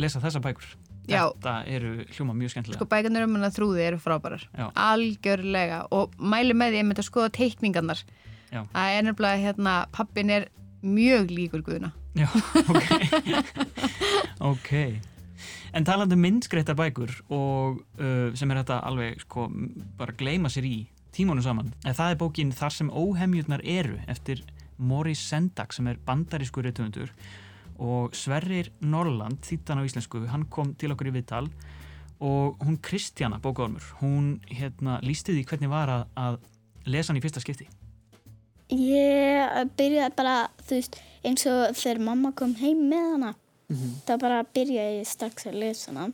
lesa 0.00 0.22
þessa 0.22 0.42
bækur. 0.44 0.66
Já. 1.04 1.28
Þetta 1.34 1.54
eru 1.68 1.94
hljóma 2.14 2.34
mjög 2.38 2.54
skemmtilega. 2.54 2.78
Sko 2.78 2.88
bækarnir 2.88 3.26
um 3.26 3.34
hann 3.36 3.46
að 3.46 3.58
þrúði 3.58 3.82
eru 3.84 3.98
frábærar. 4.00 4.46
Já. 4.56 4.68
Algjörlega. 4.86 5.80
Og 5.92 6.14
mæli 6.18 6.56
með 6.56 6.74
því 6.74 6.80
að 6.80 6.86
mynda 6.88 7.04
að 7.04 7.10
skoða 7.10 7.32
teikningarnar. 7.36 8.04
Já. 8.48 8.62
Það 8.72 8.94
er 8.94 9.06
nefnilega 9.08 9.42
hérna, 9.42 9.74
pappin 9.92 10.32
er 10.32 10.48
mjög 10.84 11.34
líkur 11.34 11.64
guðuna. 11.66 11.92
Já, 12.14 12.28
ok. 12.70 12.92
ok. 14.52 14.72
En 15.74 15.84
talandi 15.84 16.14
um 16.14 16.22
myndskreittar 16.22 16.76
bækur 16.78 17.10
og 17.34 17.80
uh, 17.98 18.30
sem 18.38 18.50
er 18.52 18.62
þetta 18.62 18.80
alveg 18.86 19.24
sko 19.24 19.48
bara 19.98 20.14
gleyma 20.16 20.52
sér 20.52 20.68
í 20.68 20.76
tímónu 21.14 21.42
saman. 21.44 21.72
En 21.84 21.96
það 21.96 22.14
er 22.14 22.20
bókin 22.20 22.52
Þar 22.54 22.76
sem 22.78 22.90
óhemjurnar 22.90 23.64
eru 23.66 23.98
eftir 24.10 24.44
Morris 24.78 25.22
Sendak 25.22 25.74
sem 25.74 25.86
er 25.90 25.98
bandarísku 26.06 26.62
reytöfundur 26.62 27.12
og 27.78 28.14
Sverrir 28.16 28.70
Norland, 28.80 29.40
þýttan 29.44 29.80
á 29.82 29.86
íslensku, 29.86 30.24
hann 30.30 30.46
kom 30.50 30.74
til 30.78 30.92
okkur 30.94 31.10
í 31.10 31.14
viðtal 31.18 31.48
og 32.24 32.60
hún 32.62 32.78
Kristjana 32.82 33.40
bókaormur, 33.42 33.84
hún 34.00 34.38
hérna 34.48 35.00
lísti 35.02 35.34
því 35.34 35.46
hvernig 35.48 35.72
var 35.72 35.90
að, 35.92 36.04
að 36.16 36.38
lesa 36.86 37.12
hann 37.12 37.18
í 37.20 37.24
fyrsta 37.24 37.42
skipti. 37.42 37.66
Ég 38.72 39.72
byrjaði 39.76 40.14
bara, 40.16 40.36
þú 40.64 40.78
veist, 40.78 41.00
eins 41.26 41.44
og 41.50 41.76
þegar 41.76 42.00
mamma 42.06 42.32
kom 42.36 42.54
heim 42.62 42.86
með 42.88 43.10
hana. 43.12 43.34
Það 44.06 44.22
bara 44.22 44.40
byrjaði 44.56 44.98
ég 45.00 45.08
strax 45.08 45.48
að 45.50 45.60
lesa 45.60 45.92
hana. 45.92 46.08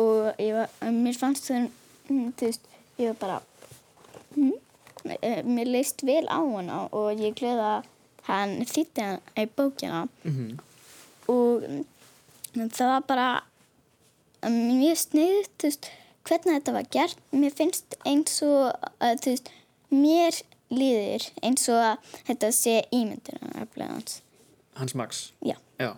Og 0.00 0.42
ég 0.42 0.54
var, 0.56 0.70
mér 0.92 1.18
fannst 1.18 1.48
það, 1.48 1.68
mm, 2.10 2.30
þú 2.36 2.50
veist, 2.50 2.70
ég 3.00 3.12
var 3.12 3.18
bara, 3.22 3.40
mm, 4.36 4.52
eh, 5.20 5.42
mér 5.44 5.72
leist 5.72 6.04
vel 6.04 6.24
á 6.28 6.40
hana 6.40 6.88
og 6.92 7.20
ég 7.20 7.36
gleði 7.38 7.64
að 7.72 7.90
hann 8.26 8.56
þýtti 8.66 9.04
hann 9.04 9.20
í 9.38 9.46
bókina. 9.56 10.06
Og 11.32 11.64
mm, 11.66 11.84
það 12.74 12.92
var 12.92 13.06
bara 13.08 13.28
mm, 14.46 14.60
mjög 14.80 15.00
sniðut, 15.02 15.52
þú 15.58 15.70
veist, 15.70 15.90
hvernig 16.26 16.58
þetta 16.58 16.76
var 16.76 16.90
gert. 16.98 17.22
Mér 17.34 17.54
finnst 17.56 17.98
eins 18.06 18.40
og, 18.46 18.72
að, 18.98 19.20
þú 19.24 19.34
veist, 19.34 19.52
mér 19.94 20.40
líður 20.74 21.28
eins 21.46 21.68
og 21.70 21.82
að 21.92 22.16
þetta 22.26 22.50
sé 22.54 22.80
ímyndunaraflega 22.94 23.92
hans. 23.92 24.20
Hans 24.76 24.96
Max 24.98 25.30
Já. 25.40 25.56
Já, 25.80 25.94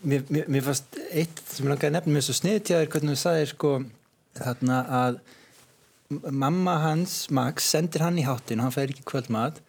Mér, 0.00 0.24
mér, 0.32 0.46
mér 0.48 0.64
fannst 0.64 0.96
eitt 1.12 1.40
sem 1.44 1.66
ég 1.66 1.70
langaði 1.70 1.90
að 1.90 1.96
nefna 1.98 2.14
mér 2.14 2.24
svo 2.24 2.34
sniðið 2.36 2.62
til 2.64 2.76
þér 2.78 2.90
hvernig 2.94 3.16
þú 3.16 3.20
sagðir 3.20 3.50
sko 3.50 3.72
þarna 4.40 4.78
að 4.96 5.18
mamma 6.10 6.74
hans, 6.82 7.28
Max, 7.30 7.68
sendir 7.70 8.02
hann 8.02 8.18
í 8.18 8.24
háttin 8.26 8.58
og 8.58 8.66
hann 8.66 8.74
fær 8.74 8.90
ekki 8.90 9.04
kvöldmat. 9.06 9.60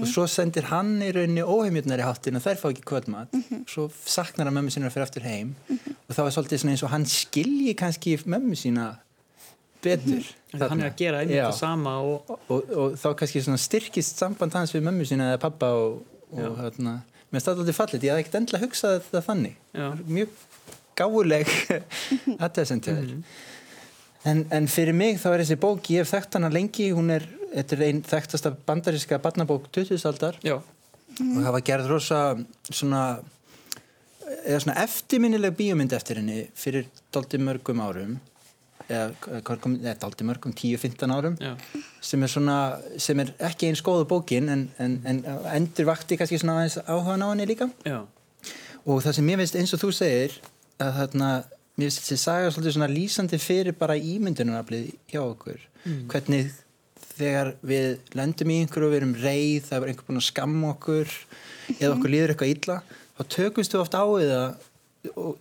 Og 0.00 0.06
svo 0.08 0.24
sendir 0.30 0.70
hann 0.70 0.94
í 1.04 1.10
rauninni 1.12 1.44
óheimjörnar 1.44 2.00
í 2.00 2.06
háttin 2.06 2.38
og 2.38 2.44
þær 2.44 2.60
fá 2.62 2.66
ekki 2.70 2.86
kvöldmat. 2.88 3.36
Svo 3.68 3.90
saknar 4.08 4.48
hann 4.48 4.56
mömmu 4.56 4.72
sína 4.72 4.88
að 4.88 4.96
fyrir 4.96 5.06
aftur 5.08 5.26
heim. 5.28 5.52
Og 5.68 6.16
þá 6.16 6.22
er 6.24 6.34
svolítið 6.36 6.66
eins 6.72 6.84
og 6.86 6.92
hann 6.94 7.04
skilji 7.08 7.76
kannski 7.78 8.16
mömmu 8.24 8.56
sína 8.56 8.88
betur 9.84 10.24
Þannig 10.50 10.72
hann 10.72 10.82
er 10.82 10.90
að 10.90 10.96
gera 10.98 11.20
einmitt 11.22 11.40
það 11.40 11.54
sama 11.56 11.94
og 12.04 12.32
og, 12.36 12.72
og 12.74 12.96
þá 13.00 13.06
kannski 13.20 13.44
styrkist 13.64 14.20
samband 14.20 14.56
hans 14.56 14.74
við 14.74 14.84
mömmu 14.88 15.06
sína 15.08 15.30
eða 15.32 15.42
pappa 15.44 15.70
og, 15.78 16.02
og, 16.34 16.58
þarna, 16.58 16.96
mér 17.32 17.44
það 17.44 17.62
alltaf 17.62 17.78
fallit, 17.78 18.04
ég 18.04 18.12
hafði 18.12 18.24
ekkert 18.24 18.40
endilega 18.40 18.66
hugsað 18.66 18.98
þetta 19.06 19.22
þannig. 19.28 19.54
Já. 19.72 19.86
mjög 20.04 20.34
gáuleg 21.00 21.54
aðtæðsend 22.36 22.84
til 22.86 22.98
þér 22.98 23.14
en, 24.28 24.44
en 24.52 24.68
fyrir 24.70 24.96
mig 24.96 25.20
þá 25.22 25.28
er 25.32 25.44
þessi 25.44 25.60
bók 25.60 25.90
ég 25.92 26.04
hef 26.04 26.14
þekkt 26.14 26.38
hana 26.38 26.52
lengi, 26.52 26.90
hún 26.96 27.12
er 27.14 27.26
þetta 27.50 27.76
er 27.76 27.84
einn 27.88 28.00
þekktasta 28.06 28.54
bandaríska 28.66 29.18
barnabók 29.22 29.68
20. 29.74 30.00
aldar. 30.10 30.38
Já, 30.46 30.58
og 30.60 31.38
það 31.42 31.52
var 31.56 31.66
gerð 31.66 31.92
rosa 31.92 32.20
svona 32.70 33.04
eða 34.44 34.60
svona 34.62 34.82
eftirminnileg 34.84 35.56
bíómynd 35.58 35.94
eftir 35.96 36.20
henni 36.20 36.44
fyrir 36.58 36.86
daldi 37.12 37.40
mörgum 37.42 37.82
árum 37.82 38.18
eða, 38.90 39.94
daldi 40.00 40.26
mörgum 40.26 40.54
10-15 40.56 41.14
árum 41.14 41.36
sem 42.02 42.22
er 42.22 42.30
svona, 42.30 42.56
sem 42.98 43.18
er 43.22 43.32
ekki 43.50 43.70
eins 43.70 43.82
góða 43.86 44.06
bókin 44.10 44.50
en, 44.52 44.64
en, 44.82 44.96
en 45.06 45.22
endur 45.54 45.90
vakti 45.90 46.18
kannski 46.18 46.40
svona 46.40 46.60
aðeins 46.60 46.78
áhugan 46.86 47.26
á 47.26 47.28
henni 47.32 47.48
líka. 47.50 47.70
Já, 47.86 48.02
og 48.86 49.02
það 49.04 49.18
sem 49.18 49.28
mér 49.28 49.42
finnst 49.42 49.58
eins 49.60 49.74
og 49.76 49.82
þú 49.82 49.92
segir 49.94 50.38
að 50.80 51.00
þarna, 51.02 51.30
mér 51.78 51.88
finnst 51.88 52.02
þessi 52.04 52.18
saga 52.24 52.50
svolítið 52.50 52.76
svona 52.76 52.90
lýsandi 52.90 53.40
fyrir 53.40 53.76
bara 53.78 53.98
ímyndunaraflið 53.98 54.90
hjá 55.12 55.20
okkur. 55.22 55.60
Hvernig 56.10 56.50
þegar 57.20 57.54
við 57.66 58.16
lendum 58.16 58.50
í 58.50 58.62
einhverju 58.62 58.88
og 58.88 58.94
við 58.94 59.00
erum 59.02 59.14
reið, 59.20 59.68
það 59.68 59.82
er 59.82 59.92
einhver 59.92 60.08
búin 60.08 60.20
að 60.20 60.28
skamma 60.30 60.72
okkur 60.74 61.14
eða 61.76 61.94
okkur 61.94 62.12
líður 62.14 62.34
eitthvað 62.34 62.54
illa 62.54 62.80
þá 63.20 63.22
tökumst 63.36 63.74
við 63.74 63.82
oft 63.84 63.96
á 63.96 64.04
eða 64.08 64.42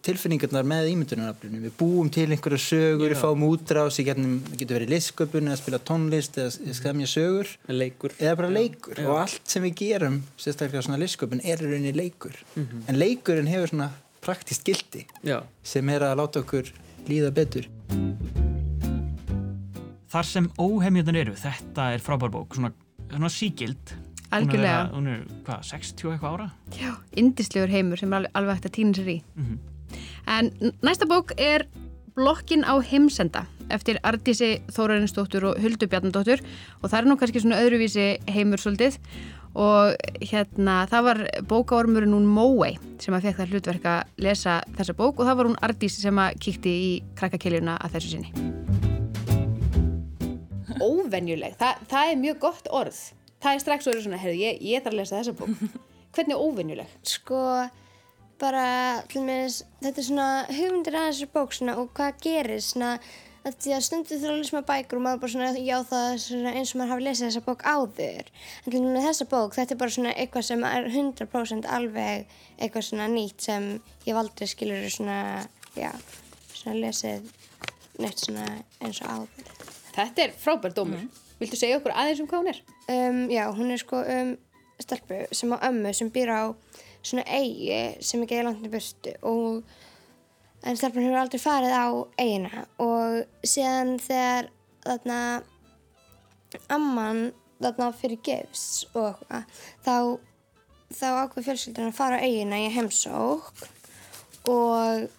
tilfinningarnar 0.06 0.64
með 0.64 0.90
ímyndunaraflinu. 0.94 1.60
Við 1.66 1.74
búum 1.80 2.08
til 2.14 2.30
einhverju 2.32 2.60
sögur, 2.64 3.12
við 3.12 3.20
fáum 3.20 3.42
útrás 3.44 3.98
það 4.00 4.22
getur 4.56 4.78
verið 4.78 4.94
listsköpun 4.94 5.50
eða 5.50 5.60
spila 5.60 5.80
tónlist 5.84 6.40
eða 6.40 6.76
skemja 6.78 7.10
sögur. 7.12 7.52
Leikur. 7.68 8.16
Eða 8.22 8.38
bara 8.40 8.52
leikur. 8.56 9.02
Og 9.04 9.20
allt 9.26 9.52
sem 9.52 9.66
við 9.68 9.76
gerum 9.82 10.22
sérstaklega 10.40 10.86
svona 10.86 11.02
listsköpun 11.02 11.44
er 11.44 11.60
í 11.60 11.68
rauninni 11.74 11.92
leikur. 11.92 12.40
En 12.88 13.00
leikurinn 13.00 13.52
hefur 13.52 13.74
svona 13.74 13.90
praktist 14.26 14.64
gildi 14.68 15.06
Já, 15.26 15.42
sem 15.64 15.90
er 15.90 16.06
að 16.10 16.18
láta 16.22 16.44
okkur 16.44 16.72
líða 17.10 17.32
betur 17.36 17.68
Þar 20.10 20.26
sem 20.26 20.48
óhemjöðan 20.58 21.20
eru, 21.22 21.34
þetta 21.38 21.92
er 21.94 22.02
frábær 22.02 22.32
bók, 22.34 22.56
svona, 22.58 22.72
svona 23.12 23.30
sígild. 23.30 23.92
Algjörlega. 24.34 24.88
Hún 24.96 25.10
er, 25.12 25.20
hvað, 25.46 25.60
60 25.70 26.10
eitthvað 26.16 26.34
ára? 26.34 26.48
Já, 26.74 26.96
indislegur 27.22 27.70
heimur 27.70 28.02
sem 28.02 28.10
er 28.14 28.24
alveg, 28.24 28.34
alveg 28.40 28.58
hægt 28.58 28.66
að 28.72 28.74
týna 28.80 28.98
sér 28.98 29.12
í. 29.14 29.18
En 30.34 30.50
n- 30.66 30.74
næsta 30.86 31.06
bók 31.10 31.36
er 31.38 31.68
Blokkin 32.18 32.66
á 32.66 32.74
heimsenda 32.84 33.46
eftir 33.70 34.00
Ardísi 34.04 34.56
Þórarinsdóttur 34.74 35.46
og 35.52 35.62
Huldu 35.62 35.86
Bjarnadóttur 35.88 36.42
og 36.82 36.90
það 36.90 36.98
er 37.04 37.08
nú 37.08 37.16
kannski 37.22 37.44
svona 37.44 37.62
öðruvísi 37.62 38.08
heimur 38.34 38.60
svolítið 38.60 38.98
og 39.58 39.96
hérna 40.22 40.84
það 40.90 41.06
var 41.08 41.22
bókaormurinn 41.50 42.14
hún 42.14 42.28
Móei 42.30 42.76
sem 43.02 43.16
að 43.16 43.28
fekk 43.28 43.40
það 43.40 43.54
hlutverk 43.54 43.88
að 43.90 44.24
lesa 44.26 44.60
þessa 44.78 44.96
bók 44.98 45.20
og 45.20 45.30
það 45.30 45.40
var 45.40 45.50
hún 45.50 45.62
Ardísi 45.66 46.04
sem 46.04 46.22
að 46.22 46.38
kíkti 46.46 46.74
í 46.74 46.92
krakkakiljuna 47.18 47.78
að 47.82 47.98
þessu 47.98 48.14
sinni. 48.14 48.34
Óvenjuleg, 50.80 51.58
Þa, 51.60 51.74
það 51.92 52.12
er 52.12 52.20
mjög 52.22 52.42
gott 52.46 52.70
orð. 52.72 53.00
Það 53.40 53.56
er 53.56 53.64
strax 53.64 53.88
orðið 53.90 54.06
svona, 54.06 54.20
herðu, 54.22 54.40
ég, 54.40 54.60
ég 54.64 54.84
þarf 54.84 54.94
að 54.94 55.00
lesa 55.02 55.18
þessa 55.20 55.36
bók. 55.40 55.80
Hvernig 56.16 56.44
óvenjuleg? 56.44 56.94
Sko, 57.08 57.42
bara, 58.42 58.68
þetta 59.10 59.92
er 59.92 60.06
svona 60.08 60.30
hugmyndir 60.48 60.98
að 61.00 61.10
þessar 61.10 61.34
bók 61.36 61.56
svona, 61.56 61.76
og 61.82 61.92
hvað 61.98 62.22
gerir 62.24 62.64
svona, 62.64 62.94
að 63.48 63.58
því 63.64 63.74
að 63.76 63.84
stundu 63.86 64.18
þurfa 64.18 64.34
að 64.34 64.40
lesa 64.42 64.56
með 64.58 64.66
bækur 64.70 65.00
og 65.00 65.04
maður 65.06 65.22
bara 65.24 65.34
svona, 65.34 65.64
já 65.64 65.76
það 65.90 66.08
er 66.10 66.22
svona 66.24 66.54
eins 66.56 66.74
og 66.74 66.80
maður 66.80 66.92
hafi 66.94 67.06
lesið 67.06 67.28
þessa 67.28 67.44
bók 67.46 67.64
áður. 67.66 68.32
En 68.64 68.74
til 68.74 68.82
mér 68.84 69.06
þessa 69.08 69.28
bók, 69.32 69.56
þetta 69.58 69.76
er 69.76 69.82
bara 69.84 69.96
svona 69.96 70.16
eitthvað 70.16 70.48
sem 70.50 70.66
er 70.70 70.90
100% 70.90 71.70
alveg 71.78 72.36
eitthvað 72.58 72.88
svona 72.90 73.08
nýtt 73.14 73.48
sem 73.48 73.70
ég 74.08 74.20
aldrei 74.20 74.50
skilur 74.52 74.90
svona, 74.94 75.20
já, 75.78 75.92
svona 76.52 76.78
lesið 76.84 77.32
neitt 78.00 78.26
svona 78.26 78.46
eins 78.84 79.02
og 79.04 79.16
áður. 79.16 79.56
Þetta 79.96 80.26
er 80.26 80.38
frábær 80.40 80.76
dómur. 80.76 81.08
Viltu 81.40 81.56
segja 81.60 81.80
okkur 81.80 81.96
aðeins 81.96 82.22
um 82.24 82.28
hvað 82.30 82.44
hún 82.44 82.54
er? 82.54 82.62
Um, 82.92 83.20
já, 83.32 83.46
hún 83.56 83.72
er 83.72 83.80
sko 83.80 84.04
um 84.04 84.36
stelpu 84.80 85.26
sem 85.36 85.52
á 85.56 85.58
ömmu 85.68 85.94
sem 85.96 86.12
býr 86.12 86.32
á 86.32 86.44
svona 87.04 87.24
eigi 87.28 88.00
sem 88.04 88.24
ekki 88.24 88.40
er 88.40 88.52
í 88.52 88.72
burtu 88.72 89.16
og 89.28 89.64
en 90.64 90.80
stelpun 90.80 91.06
hefur 91.06 91.22
aldrei 91.22 91.42
farið 91.42 91.76
á 91.76 91.88
eigina 92.20 92.66
og 92.84 93.46
síðan 93.48 93.96
þegar 94.04 94.50
þarna 94.86 95.20
amman 96.74 97.22
þarna 97.60 97.92
fyrir 98.00 98.22
gefs 98.26 98.66
og 98.94 99.12
eitthvað 99.12 99.64
þá, 99.86 99.96
þá 101.00 101.08
ákveð 101.24 101.50
fjölskyldan 101.50 101.92
að 101.92 101.98
fara 102.00 102.20
á 102.20 102.26
eigina 102.26 102.62
í 102.64 102.70
heimsók 102.74 103.66
og 104.50 105.10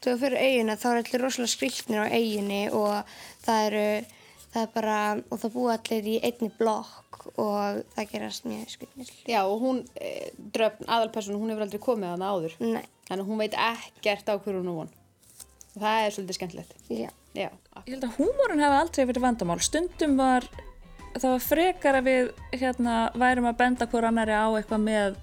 þú 0.00 0.16
fyrir 0.22 0.40
eigina 0.40 0.78
þá 0.80 0.88
er 0.92 1.02
allir 1.02 1.24
rosalega 1.24 1.54
skrýtnir 1.54 2.02
á 2.04 2.12
eiginni 2.12 2.62
og 2.72 3.12
það 3.44 3.66
eru 3.68 3.90
það 4.50 4.62
er 4.64 4.70
bara, 4.74 4.98
og 5.30 5.42
það 5.42 5.54
búa 5.54 5.74
allir 5.76 6.08
í 6.10 6.16
einni 6.26 6.50
blokk 6.58 7.20
og 7.38 7.82
það 7.94 8.08
gerast 8.14 8.46
mjög 8.48 8.72
skrýtnir. 8.72 9.12
Já, 9.28 9.42
og 9.44 9.60
hún, 9.62 9.82
e, 10.00 10.30
dröfn, 10.54 10.88
aðalpersonu, 10.88 11.38
hún 11.38 11.52
hefur 11.52 11.66
aldrei 11.66 11.82
komið 11.84 12.08
að 12.08 12.16
hana 12.16 12.30
áður. 12.34 12.56
Nei, 12.64 12.86
Þannig 13.10 13.24
að 13.26 13.30
hún 13.34 13.42
veit 13.42 13.56
ekkert 13.58 14.30
á 14.30 14.34
hverju 14.38 14.60
hún 14.62 14.70
er 14.70 14.78
von. 14.80 14.92
Og 15.74 15.82
það 15.82 16.04
er 16.06 16.14
svolítið 16.14 16.38
skemmtilegt. 16.38 16.76
já 16.88 17.10
Já, 17.36 17.46
Ég 17.86 17.94
held 17.94 18.04
að 18.08 18.16
húmórin 18.18 18.60
hefði 18.62 18.78
aldrei 18.80 19.04
verið 19.06 19.22
vandamál. 19.22 19.60
Stundum 19.62 20.16
var, 20.18 20.46
það 21.14 21.28
var 21.28 21.44
frekar 21.44 21.98
að 22.00 22.08
við 22.08 22.30
hérna, 22.58 22.96
værum 23.22 23.46
að 23.46 23.60
benda 23.60 23.86
hver 23.90 24.06
annari 24.08 24.34
á 24.34 24.50
eitthvað 24.50 24.82
með 24.82 25.20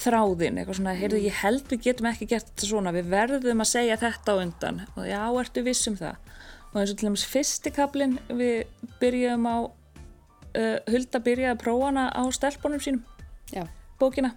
þráðin, 0.00 0.60
eitthvað 0.60 0.78
svona, 0.78 0.94
heyrðu, 0.96 1.22
ég 1.26 1.40
held 1.42 1.66
við 1.72 1.82
getum 1.88 2.08
ekki 2.12 2.28
gert 2.30 2.52
þetta 2.52 2.68
svona, 2.70 2.92
við 2.94 3.10
verðum 3.10 3.64
að 3.64 3.70
segja 3.72 3.98
þetta 4.00 4.32
á 4.32 4.40
undan 4.40 4.78
og 4.94 5.08
já, 5.10 5.18
ertu 5.42 5.64
viss 5.66 5.90
um 5.90 5.98
það. 5.98 6.30
Og 6.70 6.78
eins 6.78 6.94
og 6.94 7.00
til 7.00 7.08
dæmis 7.10 7.26
fyrsti 7.26 7.74
kaplinn, 7.74 8.16
við 8.30 8.86
byrjuðum 9.02 9.50
á, 9.50 9.56
uh, 9.66 10.78
Hulda 10.86 11.22
byrjaði 11.26 11.50
að 11.56 11.62
prófa 11.64 11.90
hana 11.90 12.06
á 12.14 12.22
stelpunum 12.30 12.84
sínum, 12.84 13.02
já. 13.50 13.66
bókina, 14.00 14.36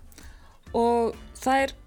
og 0.73 1.13
það 1.38 1.67
er 1.67 1.77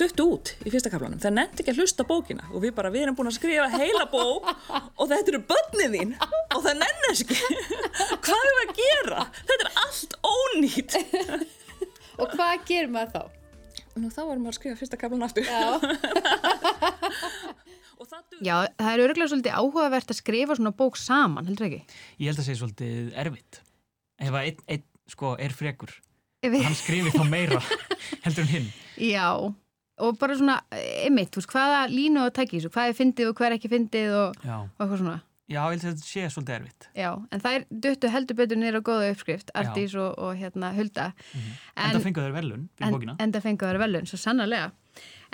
duttu 0.00 0.26
út 0.34 0.52
í 0.62 0.72
fyrsta 0.72 0.90
kaplanum 0.92 1.20
það 1.22 1.36
nefndi 1.38 1.62
ekki 1.62 1.72
að 1.72 1.80
hlusta 1.82 2.04
á 2.04 2.10
bókina 2.10 2.44
og 2.52 2.58
við 2.64 2.74
bara, 2.76 2.92
við 2.92 3.06
erum 3.06 3.16
búin 3.18 3.30
að 3.30 3.38
skrifa 3.38 3.68
heila 3.72 4.04
bók 4.12 4.44
og 4.46 5.04
þetta 5.10 5.32
eru 5.32 5.42
börnið 5.48 5.96
þín 5.96 6.12
og 6.20 6.60
það 6.60 6.82
nefnir 6.82 7.08
þess 7.08 7.24
ekki 7.24 7.38
hvað 8.26 8.50
er 8.50 8.60
að 8.62 8.74
gera? 8.80 9.26
Þetta 9.42 9.62
er 9.66 9.72
allt 9.86 10.12
ónýtt 10.32 10.92
Og 12.22 12.30
hvað 12.32 12.62
gerir 12.64 12.88
maður 12.88 13.10
þá? 13.12 13.22
Nú 13.96 14.08
þá 14.12 14.22
erum 14.24 14.44
við 14.46 14.50
að 14.50 14.56
skrifa 14.56 14.78
fyrsta 14.80 14.98
kaplan 15.00 15.24
aftur 15.26 15.44
Já. 15.44 15.76
það. 18.06 18.22
Já, 18.44 18.56
það 18.78 18.90
er 18.92 19.02
örgulega 19.04 19.30
svolítið 19.32 19.56
áhugavert 19.56 20.12
að 20.12 20.18
skrifa 20.20 20.56
svona 20.58 20.72
bók 20.76 20.98
saman, 21.00 21.46
heldur 21.48 21.68
ekki? 21.68 22.00
Ég 22.20 22.30
held 22.30 22.40
að 22.40 22.48
segja 22.48 22.60
svolítið 22.60 23.14
erfitt. 23.22 23.60
Ef 24.22 24.32
að 24.32 24.48
einn, 24.50 24.60
ein, 24.72 24.84
sko, 25.12 25.32
er 25.42 25.54
frekur, 25.56 25.92
hann 26.46 26.78
skrifi 26.78 27.12
þá 27.14 27.24
meira 27.28 27.60
heldur 28.24 28.44
en 28.44 28.52
hinn. 28.52 28.68
Já, 29.00 29.28
og 30.02 30.18
bara 30.20 30.36
svona, 30.36 30.58
einmitt, 30.74 31.32
þú 31.32 31.42
veist, 31.42 31.52
hvaða 31.54 31.86
línu 31.92 32.26
að 32.26 32.34
taka 32.40 32.52
í 32.52 32.58
þessu, 32.60 32.72
hvað 32.74 32.90
er 32.90 32.98
fyndið 33.00 33.30
og 33.30 33.38
hvað 33.38 33.48
er 33.48 33.56
ekki 33.56 33.72
fyndið 33.72 34.16
og, 34.18 34.44
Já. 34.44 34.56
og 34.58 34.84
eitthvað 34.84 35.02
svona. 35.02 35.18
Já, 35.46 35.60
ég 35.62 35.76
held 35.76 35.84
að 35.84 35.92
þetta 35.92 36.08
sé 36.08 36.22
svolítið 36.34 36.54
erfitt. 36.56 36.86
Já, 36.98 37.10
en 37.30 37.42
það 37.44 37.56
er 37.56 37.64
duttu 37.84 38.08
heldur 38.10 38.38
betur 38.40 38.58
á 38.58 38.82
góða 38.82 39.10
uppskrift, 39.12 39.52
Artís 39.54 39.94
og, 39.94 40.16
og 40.18 40.32
hérna 40.34 40.72
Hulda. 40.74 41.12
En 41.78 41.94
það 41.94 42.06
fengu 42.08 42.24
þeir 42.24 42.34
velun 42.34 42.64
en, 42.80 42.96
bókina. 42.96 43.14
en 43.22 43.34
það 43.36 43.46
fengu 43.46 43.68
þær 43.68 43.78
velun, 43.84 44.08
svo 44.10 44.18
sannarlega. 44.18 44.72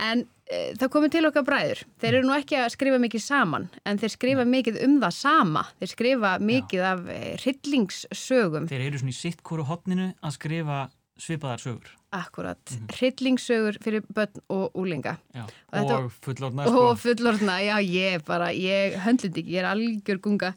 En 0.03 0.27
e, 0.45 0.59
það 0.77 0.91
komið 0.93 1.15
til 1.15 1.25
okkar 1.31 1.47
bræður. 1.49 1.83
Þeir 2.03 2.19
eru 2.19 2.29
nú 2.29 2.37
ekki 2.37 2.59
að 2.61 2.69
skrifa 2.75 3.01
mikið 3.01 3.25
saman, 3.25 3.69
en 3.89 4.03
þeir 4.03 4.13
skrifa 4.19 4.47
mikið 4.53 4.81
um 4.85 4.99
það 5.01 5.17
sama. 5.17 5.65
Þeir 5.81 5.93
skrifa 5.95 6.35
mikið 6.53 6.87
af 6.91 7.05
e, 7.09 7.21
hryllingssögum. 7.47 8.69
Þeir 8.69 8.89
eru 8.91 9.01
svona 9.01 9.17
í 9.17 9.21
sitt 9.23 9.41
kóru 9.47 9.65
hotninu 9.65 10.13
að 10.21 10.37
skrifa 10.37 10.83
svipaðar 11.23 11.61
sögur. 11.63 11.91
Akkurat, 12.13 12.73
hryllingssögur 12.93 13.79
fyrir 13.81 14.03
börn 14.13 14.41
og 14.53 14.75
úlinga. 14.77 15.15
Já. 15.33 15.45
Og 15.47 15.79
þetta- 15.79 15.99
Og 16.05 16.11
fullorðna, 16.27 16.67
sko. 16.67 16.83
Og 16.91 16.99
fullorðna, 17.01 17.55
já 17.65 17.77
ég 17.81 18.25
bara, 18.27 18.51
ég 18.53 18.99
höndlund 19.01 19.39
ekki, 19.41 19.55
ég 19.55 19.63
er 19.63 19.71
algjör 19.71 20.21
gunga. 20.21 20.51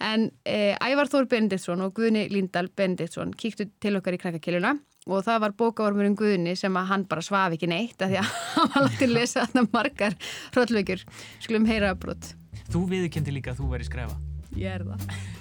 En 0.00 0.30
e, 0.44 0.74
Ævar 0.80 1.06
Þór 1.12 1.28
Benediktsson 1.30 1.80
og 1.86 1.94
Guðni 1.94 2.26
Líndal 2.32 2.68
Benediktsson 2.74 3.32
kíktu 3.34 3.68
til 3.80 3.94
okkar 4.00 4.16
í 4.16 4.18
krakkakiljuna 4.18 4.74
og 5.06 5.22
það 5.22 5.40
var 5.44 5.52
bókaormurinn 5.52 6.16
Guðni 6.18 6.56
sem 6.58 6.74
að 6.74 6.86
hann 6.90 7.04
bara 7.06 7.22
svaf 7.22 7.52
ekki 7.54 7.68
neitt 7.70 8.02
af 8.02 8.10
því 8.10 8.18
að 8.18 8.32
hann 8.56 8.72
var 8.74 8.88
látið 8.88 9.06
að 9.06 9.14
lesa 9.20 9.46
þarna 9.46 9.68
margar 9.72 10.16
hrollveikjur. 10.56 11.04
Skulum 11.44 11.66
heyra 11.70 11.94
brot. 11.94 12.32
Þú 12.72 12.88
viðkendi 12.90 13.30
líka 13.36 13.52
að 13.54 13.60
þú 13.62 13.70
væri 13.76 13.86
skrefa. 13.86 14.16
Ég 14.56 14.72
er 14.74 14.82
það. 14.82 15.35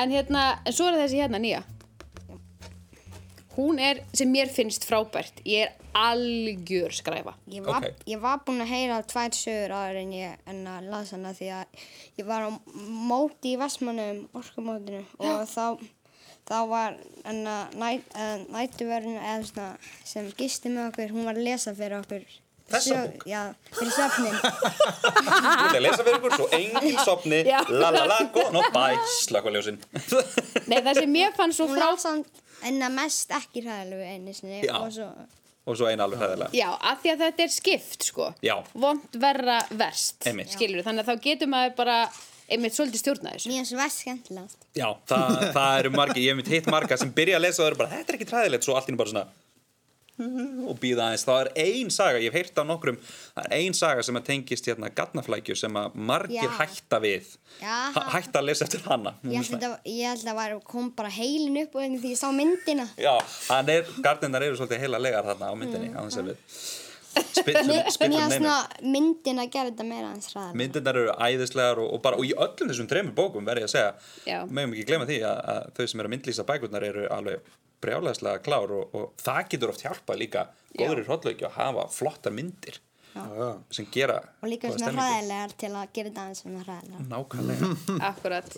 En 0.00 0.12
hérna, 0.14 0.46
en 0.64 0.72
svo 0.72 0.88
er 0.88 0.96
þessi 1.02 1.20
hérna 1.20 1.40
nýja. 1.42 1.60
Hún 3.56 3.80
er, 3.82 4.00
sem 4.16 4.30
mér 4.30 4.48
finnst 4.48 4.86
frábært, 4.88 5.42
ég 5.44 5.66
er 5.66 5.72
algjör 5.98 6.94
skræfa. 6.94 7.34
Ég 7.50 7.64
var, 7.66 7.82
Ok. 7.84 8.04
ég 8.06 8.20
var 8.22 8.38
búin 8.46 8.62
að 8.62 8.70
heyra 8.70 9.00
tvær 9.02 9.34
sögur 9.34 9.74
áður 9.74 9.98
en 10.00 10.12
ég 10.14 10.36
en 10.46 10.60
að 10.70 10.88
lasa 10.88 11.16
hana 11.16 11.32
því 11.34 11.48
að 11.58 11.66
ég 12.20 12.26
var 12.26 12.46
á 12.46 12.50
móti 13.10 13.52
í 13.54 13.58
Vestmannum 13.58 14.28
orkumótinu 14.32 15.02
og 15.18 15.42
þá, 15.50 15.82
þá 16.46 16.58
var 16.70 16.96
enna 17.24 17.56
næ, 17.74 18.00
uh, 18.14 18.38
nætuverðin 18.54 19.18
eða 19.18 19.42
svona 19.50 19.76
sem 20.04 20.30
gisti 20.38 20.70
með 20.70 20.92
okkur, 20.92 21.10
hún 21.10 21.26
var 21.26 21.34
að 21.34 21.44
lesa 21.50 21.74
fyrir 21.74 22.00
okkur 22.00 22.24
Þessa 22.70 22.98
bók? 23.02 23.24
Já, 23.26 23.40
fyrir 23.74 23.92
söfnin. 23.96 24.36
Þú 24.36 25.32
ert 25.40 25.74
að 25.74 25.82
lesa 25.84 26.04
fyrir 26.06 26.18
ykkur, 26.20 26.36
svo 26.38 26.46
engin 26.60 27.00
sopni, 27.06 27.40
Já. 27.48 27.58
la 27.72 27.90
la 27.94 28.04
la, 28.10 28.18
góð 28.34 28.52
nótt, 28.54 28.70
bæ, 28.74 28.84
slaka 29.18 29.52
ljósin. 29.54 29.80
Nei, 30.70 30.78
það 30.78 31.02
sem 31.02 31.12
mér 31.16 31.34
fann 31.36 31.54
svo 31.56 31.66
Hún 31.70 31.76
frá 31.80 31.88
var 31.90 32.00
samt 32.02 32.40
enna 32.70 32.88
mest 32.94 33.32
ekki 33.34 33.64
hræðilegu 33.64 34.06
einu 34.14 34.34
sinni 34.36 34.62
Já. 34.64 34.76
og 34.80 34.90
svo, 34.94 35.10
Og 35.68 35.76
svo 35.76 35.90
eina 35.90 36.06
alveg 36.06 36.22
hræðilega. 36.22 36.54
Já, 36.56 36.68
af 36.92 37.02
því 37.02 37.10
að 37.12 37.22
þetta 37.26 37.44
er 37.44 37.52
skipt 37.54 38.06
sko 38.08 38.30
Já. 38.44 38.54
Vond 38.80 39.18
verra 39.22 39.58
verst 39.76 40.26
Einmitt. 40.30 40.54
Skilur 40.54 40.82
þannig 40.86 41.04
að 41.04 41.10
þá 41.12 41.24
getur 41.26 41.50
maður 41.52 41.74
bara 41.82 41.98
einmitt 42.50 42.74
svolítið 42.74 43.02
stjórna 43.04 43.34
þessu 43.34 43.50
mér 43.52 43.60
finnst 43.60 43.76
verst 43.78 44.00
skemmtilegast. 44.02 44.64
Já, 44.74 44.88
það, 45.06 45.36
það 45.54 45.76
eru 45.82 45.92
margir, 45.94 46.22
ég 46.24 46.32
hef 46.32 46.40
mitt 46.40 46.50
hitt 46.54 46.70
marga 46.72 46.98
sem 46.98 47.12
byrja 47.14 47.38
að 47.38 47.44
lesa 47.46 47.62
og 47.62 47.68
eru 47.70 47.78
bara, 47.82 47.92
þetta 47.92 48.10
er 48.14 48.18
ekki 48.18 48.28
træðilegt, 48.32 48.66
svo 48.66 48.74
allt 48.78 48.90
einu 48.90 48.98
bara 48.98 49.12
svona 49.12 49.26
og 50.68 50.78
býða 50.82 51.06
aðeins. 51.08 51.24
Það 51.28 51.40
er 51.42 51.50
ein 51.64 51.92
saga, 51.94 52.20
ég 52.22 52.34
hef 52.34 52.38
heyrt 52.40 52.60
á 52.60 52.64
nokkrum, 52.66 52.98
það 53.36 53.46
er 53.46 53.54
ein 53.58 53.76
saga 53.76 54.04
sem 54.06 54.20
að 54.20 54.26
tengist 54.30 54.68
hérna 54.70 54.90
gatnaflækju 55.00 55.56
sem 55.58 55.80
að 55.80 55.96
margir 56.10 56.46
Já. 56.46 56.52
hætta 56.58 57.00
við, 57.02 57.32
Já, 57.60 57.78
hætta 58.14 58.42
að 58.42 58.48
lesa 58.50 58.66
eftir 58.68 58.84
hana. 58.86 59.14
Ég 59.24 59.50
held 59.50 59.66
að, 59.70 59.78
ég 59.88 60.12
held 60.12 60.30
að 60.34 60.38
var, 60.42 60.58
kom 60.74 60.92
bara 60.96 61.10
heilin 61.14 61.62
upp 61.64 61.80
og 61.80 61.96
því 61.96 62.14
ég 62.14 62.20
sá 62.20 62.28
myndina. 62.34 62.86
Já, 63.00 63.16
er, 63.62 63.90
gardinnar 64.04 64.46
eru 64.46 64.60
svolítið 64.60 64.86
heila 64.86 65.02
legar 65.02 65.32
þarna 65.32 65.50
á 65.50 65.54
myndinni, 65.58 65.92
á 65.96 66.02
að 67.16 67.40
Mér 67.50 68.10
neinu. 68.10 68.34
svona 68.36 68.56
myndina 68.82 69.46
gerði 69.50 69.72
þetta 69.72 69.86
meira 69.88 70.10
hans 70.10 70.28
hræðilega. 70.32 70.58
Myndindar 70.60 70.98
eru 71.00 71.14
æðislegar 71.26 71.80
og, 71.82 71.88
og 71.96 72.02
bara, 72.04 72.20
og 72.20 72.28
í 72.28 72.34
öllum 72.36 72.70
þessum 72.70 72.90
tremur 72.90 73.16
bókum 73.16 73.48
verð 73.48 73.64
ég 73.64 73.70
að 73.70 73.74
segja, 73.74 74.42
meðum 74.50 74.76
ekki 74.76 74.86
gleyma 74.90 75.08
því 75.08 75.18
að, 75.30 75.40
að 75.54 75.72
þau 75.78 75.82
sem 75.86 76.02
eru 76.02 76.10
að 76.10 76.14
myndlýsa 76.14 76.46
bækurnar 76.50 76.86
eru 76.90 77.08
alveg 77.16 77.50
brjálæðislega 77.80 78.44
klár 78.44 78.74
og, 78.76 78.94
og 78.94 79.10
það 79.20 79.42
getur 79.54 79.72
oft 79.72 79.84
hjálpað 79.86 80.20
líka 80.20 80.46
góður 80.76 81.02
í 81.02 81.06
hróllauki 81.08 81.48
að 81.48 81.56
hafa 81.56 81.86
flottar 81.94 82.34
myndir. 82.36 82.80
Sem 83.74 83.88
gera 83.92 84.18
Og 84.40 84.48
líka 84.50 84.70
svona 84.72 84.92
hræðilegar 84.96 85.56
til 85.60 85.72
að 85.72 85.88
gera 85.96 86.10
þetta 86.10 86.26
aðeins 86.26 86.42
svona 86.44 86.62
hræðilega. 86.66 87.06
Nákvæmlega, 87.10 87.72
Akkurat 88.10 88.54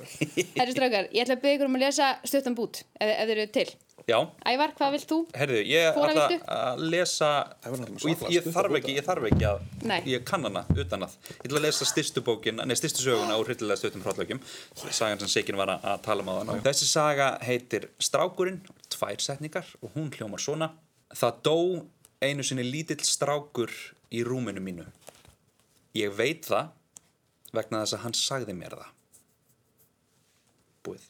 Herri 0.58 0.74
strákar, 0.76 1.08
ég 1.12 1.24
ætla 1.24 1.38
að 1.38 1.46
byggja 1.46 1.56
ykkur 1.58 1.70
um 1.70 1.78
að 1.80 1.86
lesa 1.86 2.10
stuttan 2.28 2.58
bút 2.58 2.82
ef, 3.00 3.08
ef 3.08 3.26
þeir 3.32 3.38
eru 3.38 3.52
til. 3.56 3.70
Já, 4.08 4.16
Ævar, 4.50 4.72
hvað 4.74 4.94
vilt 4.96 5.10
þú? 5.12 5.16
herðu, 5.38 5.58
ég 5.68 5.98
ætla 6.02 6.24
að 6.50 6.80
lesa 6.90 7.28
og 7.70 8.06
ég, 8.08 8.24
ég, 8.34 8.48
þarf 8.50 8.74
ekki, 8.80 8.96
ég 8.96 9.04
þarf 9.06 9.28
ekki 9.28 9.46
að 9.46 9.60
Nei. 9.86 9.98
ég 10.10 10.24
kann 10.26 10.42
hana 10.48 10.64
utan 10.74 11.06
að. 11.06 11.14
Ég 11.36 11.44
ætla 11.46 11.60
að 11.60 11.66
lesa 11.68 11.86
styrstu 11.86 12.24
bókin, 12.26 12.58
nei 12.66 12.74
styrstu 12.80 13.04
söguna 13.04 13.36
úr 13.38 13.52
hryllilega 13.52 13.78
stuttum 13.78 14.02
hróllaugjum 14.02 14.42
sagan 14.90 15.22
sem 15.22 15.30
Sikin 15.30 15.60
var 15.60 15.76
að, 15.76 15.86
að 15.92 16.02
tala 16.08 16.24
um 16.26 16.32
á 16.32 16.34
þann 16.40 16.64
þessi 16.66 16.88
saga 16.90 17.28
heitir 17.46 17.86
Strákurinn 18.02 18.58
tvær 18.90 19.22
setningar 19.22 19.70
og 19.78 19.94
hún 19.94 20.10
hljómar 20.16 20.42
svona. 20.42 20.72
Það 21.14 21.38
dó 21.46 21.56
einu 22.22 22.44
sinni 22.46 22.64
lítill 22.66 23.02
strákur 23.06 23.72
í 24.12 24.22
rúminu 24.26 24.62
mínu. 24.64 24.86
Ég 25.98 26.12
veit 26.16 26.46
það 26.48 26.70
vegna 27.52 27.82
þess 27.84 27.96
að 27.98 28.04
hann 28.06 28.16
sagði 28.16 28.56
mér 28.56 28.76
það. 28.80 28.92
Búið. 30.86 31.08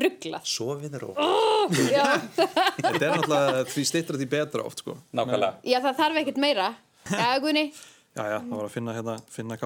Rugglað 0.00 0.44
sofið 0.46 0.92
ró 1.02 1.08
Þetta 1.70 2.92
er 2.94 3.10
náttúrulega 3.10 3.64
því 3.72 3.82
stittra 3.88 4.18
því 4.20 4.28
betra 4.30 4.62
oft 4.66 4.84
sko. 4.84 4.94
nákvæmlega. 5.10 5.56
Já, 5.66 5.80
það 5.82 5.98
þarf 5.98 6.20
ekkert 6.22 6.38
meira. 6.44 6.68
Já, 7.10 7.26
Guðni, 7.42 7.64
Já, 8.10 8.24
já, 8.26 8.38
það 8.42 8.54
var 8.56 8.64
að 8.66 8.72
finna 8.74 8.94
hérna, 8.96 9.12
finna 9.30 9.56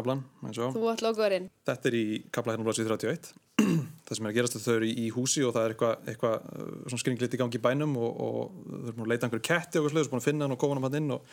og. 0.60 0.74
þú 0.76 0.88
átt 0.92 1.02
logoðurinn 1.04 1.46
Þetta 1.64 1.88
er 1.88 1.94
í 1.96 2.04
kapla 2.34 2.52
hérna 2.52 2.66
blæsið 2.66 2.90
31 2.92 3.30
það 4.04 4.18
sem 4.18 4.26
er 4.26 4.32
að 4.32 4.38
gerast 4.38 4.56
er 4.58 4.64
þau 4.64 4.74
eru 4.74 4.88
í, 4.88 4.94
í 5.04 5.10
húsi 5.14 5.44
og 5.44 5.54
það 5.56 5.66
er 5.66 5.74
eitthvað 5.74 6.08
eitthva, 6.12 6.32
svona 6.86 7.02
skringlitt 7.02 7.36
í 7.36 7.40
gangi 7.40 7.60
í 7.60 7.64
bænum 7.64 7.94
og, 7.96 8.10
og 8.24 8.56
þau 8.64 8.80
eru 8.80 8.96
búin 8.98 9.06
að 9.06 9.12
leita 9.14 9.28
einhverju 9.28 9.46
ketti 9.48 9.80
og 9.80 9.88
sluðis, 9.92 10.10
búin 10.12 10.22
að 10.22 10.28
finna 10.28 10.46
hann 10.46 10.56
og 10.56 10.60
koma 10.60 10.82
hann 10.84 10.98
inn 11.00 11.14
og 11.16 11.24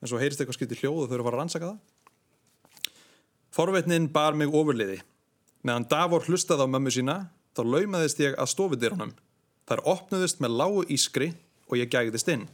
en 0.00 0.10
svo 0.10 0.20
heyrist 0.20 0.40
eitthvað 0.40 0.58
skritið 0.58 0.82
hljóð 0.82 1.02
og 1.02 1.08
þau 1.08 1.14
eru 1.16 1.24
að 1.24 1.28
fara 1.28 1.36
að 1.38 1.42
rannsaka 1.42 1.70
það. 1.70 1.78
Forvetnin 3.54 4.08
bar 4.12 4.34
mig 4.36 4.50
ofurliði. 4.50 4.98
Meðan 5.64 5.86
Davor 5.88 6.26
hlustaði 6.26 6.66
á 6.66 6.68
mömmu 6.68 6.92
sína 6.92 7.14
þá 7.54 7.62
laumaðist 7.64 8.20
ég 8.20 8.34
að 8.40 8.50
stofudyrunum. 8.52 9.14
Þar 9.64 9.84
opnuðist 9.94 10.42
með 10.44 10.56
lágu 10.58 10.82
ískri 10.92 11.30
og 11.70 11.78
ég 11.80 11.92
gægðist 11.92 12.28
inn. 12.34 12.48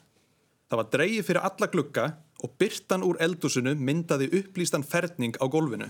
Það 0.71 0.83
var 0.83 0.91
dreigið 0.93 1.27
fyrir 1.27 1.47
alla 1.49 1.69
glugga 1.73 2.05
og 2.45 2.53
byrtan 2.61 3.03
úr 3.07 3.19
eldúsinu 3.25 3.75
myndaði 3.75 4.31
upplýstan 4.39 4.87
ferning 4.87 5.35
á 5.43 5.45
gólfinu. 5.51 5.89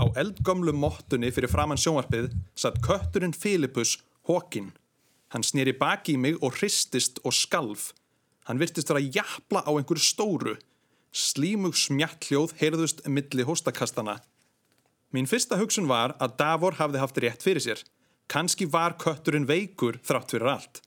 Á 0.00 0.04
eldgömlu 0.16 0.72
mottunni 0.72 1.30
fyrir 1.34 1.52
framann 1.52 1.80
sjónvarpið 1.80 2.30
satt 2.56 2.80
kötturinn 2.84 3.36
Filipus 3.36 3.98
Hókin. 4.28 4.72
Hann 5.30 5.44
snýri 5.46 5.74
baki 5.76 6.16
í 6.16 6.20
mig 6.20 6.40
og 6.40 6.56
hristist 6.58 7.20
og 7.24 7.36
skalf. 7.36 7.90
Hann 8.48 8.58
virtist 8.58 8.90
vera 8.90 9.02
að 9.02 9.20
japla 9.20 9.62
á 9.62 9.70
einhverju 9.70 10.02
stóru. 10.02 10.56
Slímug 11.12 11.76
smjalljóð 11.78 12.56
heyrðust 12.60 13.04
milli 13.06 13.46
hóstakastana. 13.46 14.20
Mín 15.14 15.26
fyrsta 15.26 15.58
hugsun 15.58 15.88
var 15.90 16.14
að 16.22 16.36
Davor 16.38 16.78
hafði 16.78 17.02
haft 17.02 17.18
rétt 17.22 17.42
fyrir 17.42 17.64
sér. 17.64 17.82
Kanski 18.30 18.68
var 18.70 18.94
kötturinn 18.98 19.48
veikur 19.48 19.98
þrátt 20.06 20.30
fyrir 20.30 20.52
allt. 20.52 20.82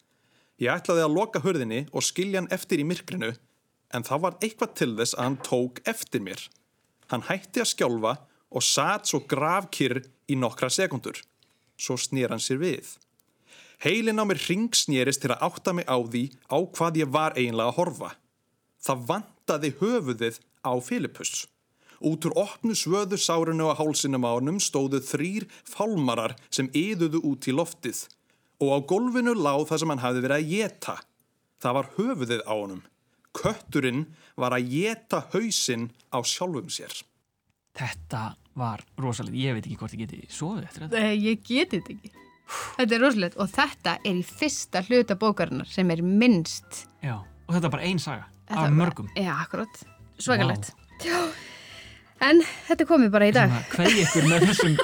Ég 0.64 0.72
ætlaði 0.72 1.04
að 1.04 1.16
loka 1.18 1.42
hurðinni 1.44 1.82
og 1.92 2.06
skilja 2.08 2.40
hann 2.40 2.52
eftir 2.56 2.80
í 2.80 2.86
myrkrinu, 2.88 3.34
en 3.92 4.06
það 4.08 4.22
var 4.26 4.38
eitthvað 4.40 4.76
til 4.80 4.92
þess 5.00 5.18
að 5.18 5.26
hann 5.28 5.40
tók 5.44 5.82
eftir 5.90 6.24
mér. 6.24 6.40
Hann 7.12 7.26
hætti 7.28 7.64
að 7.64 7.72
skjálfa 7.74 8.14
og 8.54 8.64
satt 8.66 9.10
svo 9.10 9.24
gravkyrr 9.30 10.04
í 10.30 10.38
nokkra 10.40 10.70
sekundur. 10.72 11.18
Svo 11.78 11.98
snýr 11.98 12.32
hann 12.34 12.44
sér 12.44 12.62
við. 12.62 12.94
Heilin 13.84 14.22
á 14.22 14.24
mér 14.24 14.40
ringsnýrist 14.48 15.24
til 15.24 15.34
að 15.34 15.44
átta 15.50 15.74
mig 15.76 15.88
á 15.90 15.98
því 16.00 16.24
á 16.48 16.58
hvað 16.62 17.02
ég 17.02 17.10
var 17.12 17.36
eiginlega 17.36 17.74
að 17.74 17.78
horfa. 17.80 18.12
Það 18.80 19.04
vantaði 19.10 19.74
höfuðið 19.82 20.40
á 20.64 20.74
Filipus. 20.80 21.34
Út 22.04 22.26
úr 22.28 22.36
opnu 22.40 22.76
svöðu 22.76 23.18
sárinu 23.20 23.72
á 23.72 23.80
hálsinum 23.80 24.28
á 24.28 24.32
honum 24.36 24.60
stóðu 24.60 25.00
þrýr 25.04 25.48
fálmarar 25.68 26.36
sem 26.52 26.70
yðuðu 26.76 27.24
út 27.28 27.48
í 27.48 27.56
loftið 27.56 28.06
og 28.64 28.70
á 28.76 28.80
gólfinu 28.88 29.34
láð 29.36 29.68
það 29.70 29.82
sem 29.82 29.92
hann 29.92 30.04
hafði 30.04 30.24
verið 30.24 30.38
að 30.40 30.52
geta. 30.52 30.96
Það 31.64 31.78
var 31.78 31.90
höfuðið 31.98 32.44
á 32.48 32.54
honum. 32.54 32.84
Kötturinn 33.34 34.06
var 34.40 34.56
að 34.56 34.70
geta 34.72 35.24
hausinn 35.34 35.90
á 36.12 36.20
sjálfum 36.24 36.70
sér. 36.72 36.92
Þetta 37.74 38.24
var 38.60 38.84
rosalega, 39.02 39.38
ég 39.40 39.56
veit 39.58 39.66
ekki 39.66 39.78
hvort 39.80 39.94
ég 39.98 40.04
geti 40.06 40.20
sofið 40.30 40.68
eftir 40.68 40.84
þetta. 40.86 41.00
Nei, 41.02 41.16
ég 41.24 41.40
geti 41.48 41.80
þetta 41.80 41.96
ekki. 41.96 42.12
Þetta 42.78 42.96
er 42.98 43.02
rosalegt 43.02 43.38
og 43.42 43.50
þetta 43.50 43.94
er 44.06 44.20
í 44.20 44.26
fyrsta 44.28 44.82
hluta 44.86 45.16
bókarinnar 45.18 45.70
sem 45.72 45.90
er 45.96 46.04
minnst. 46.06 46.84
Já, 47.02 47.16
og 47.48 47.56
þetta 47.56 47.66
er 47.70 47.74
bara 47.74 47.88
ein 47.90 48.02
saga 48.04 48.28
Þetta 48.44 48.60
af 48.60 48.66
er 48.68 48.70
bara- 48.70 48.78
mörgum. 48.84 49.08
Já, 49.18 49.32
akkurat, 49.42 49.80
svakalegt. 50.22 50.70
Já, 51.08 51.22
en 52.22 52.44
þetta 52.68 52.86
komið 52.92 53.10
bara 53.16 53.30
í 53.32 53.34
dag. 53.34 53.50
Hvað 53.72 53.98
ykkur 54.04 54.28
með 54.30 54.46
þessum, 54.52 54.78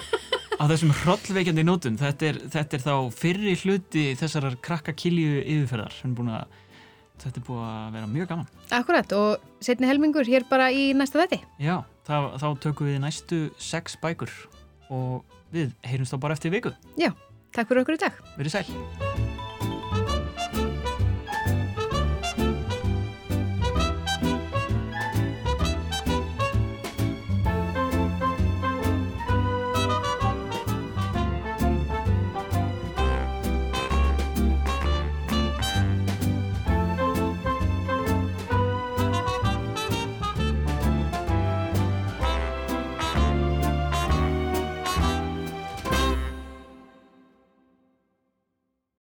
á 0.58 0.64
þessum 0.72 0.96
hrollveikjandi 1.04 1.64
nótum, 1.68 2.00
þetta 2.00 2.26
er, 2.32 2.40
þetta 2.56 2.80
er 2.80 2.86
þá 2.88 2.96
fyrri 3.14 3.54
hluti 3.62 4.08
þessarar 4.18 4.58
krakka 4.66 4.94
kilju 4.98 5.44
yfirferðar. 5.44 5.94
Sem 6.00 6.10
er 6.10 6.18
búin 6.18 6.34
að, 6.34 6.58
þetta 7.22 7.38
er 7.38 7.46
búin 7.52 7.70
að 7.70 7.94
vera 8.00 8.10
mjög 8.16 8.28
gaman. 8.34 8.50
Akkurat, 8.80 9.14
og 9.20 9.46
setni 9.62 9.88
helmingur 9.92 10.26
hér 10.26 10.48
bara 10.50 10.72
í 10.74 10.90
næsta 10.98 11.22
þetti 11.22 11.44
Já, 11.60 11.84
þá, 12.10 12.18
þá 12.42 12.48
tökum 12.66 12.90
við 12.90 13.02
næstu 13.06 13.42
sex 13.62 13.98
bækur 14.02 14.34
og 14.90 15.38
við 15.54 15.74
heyrumst 15.86 16.16
þá 16.16 16.22
bara 16.26 16.38
eftir 16.38 16.54
viku. 16.54 16.74
Já, 17.00 17.14
takk 17.56 17.72
fyrir 17.72 17.86
okkur 17.86 18.00
í 18.00 18.06
dag 18.06 18.24
Verið 18.38 18.58
sæl. 18.60 19.29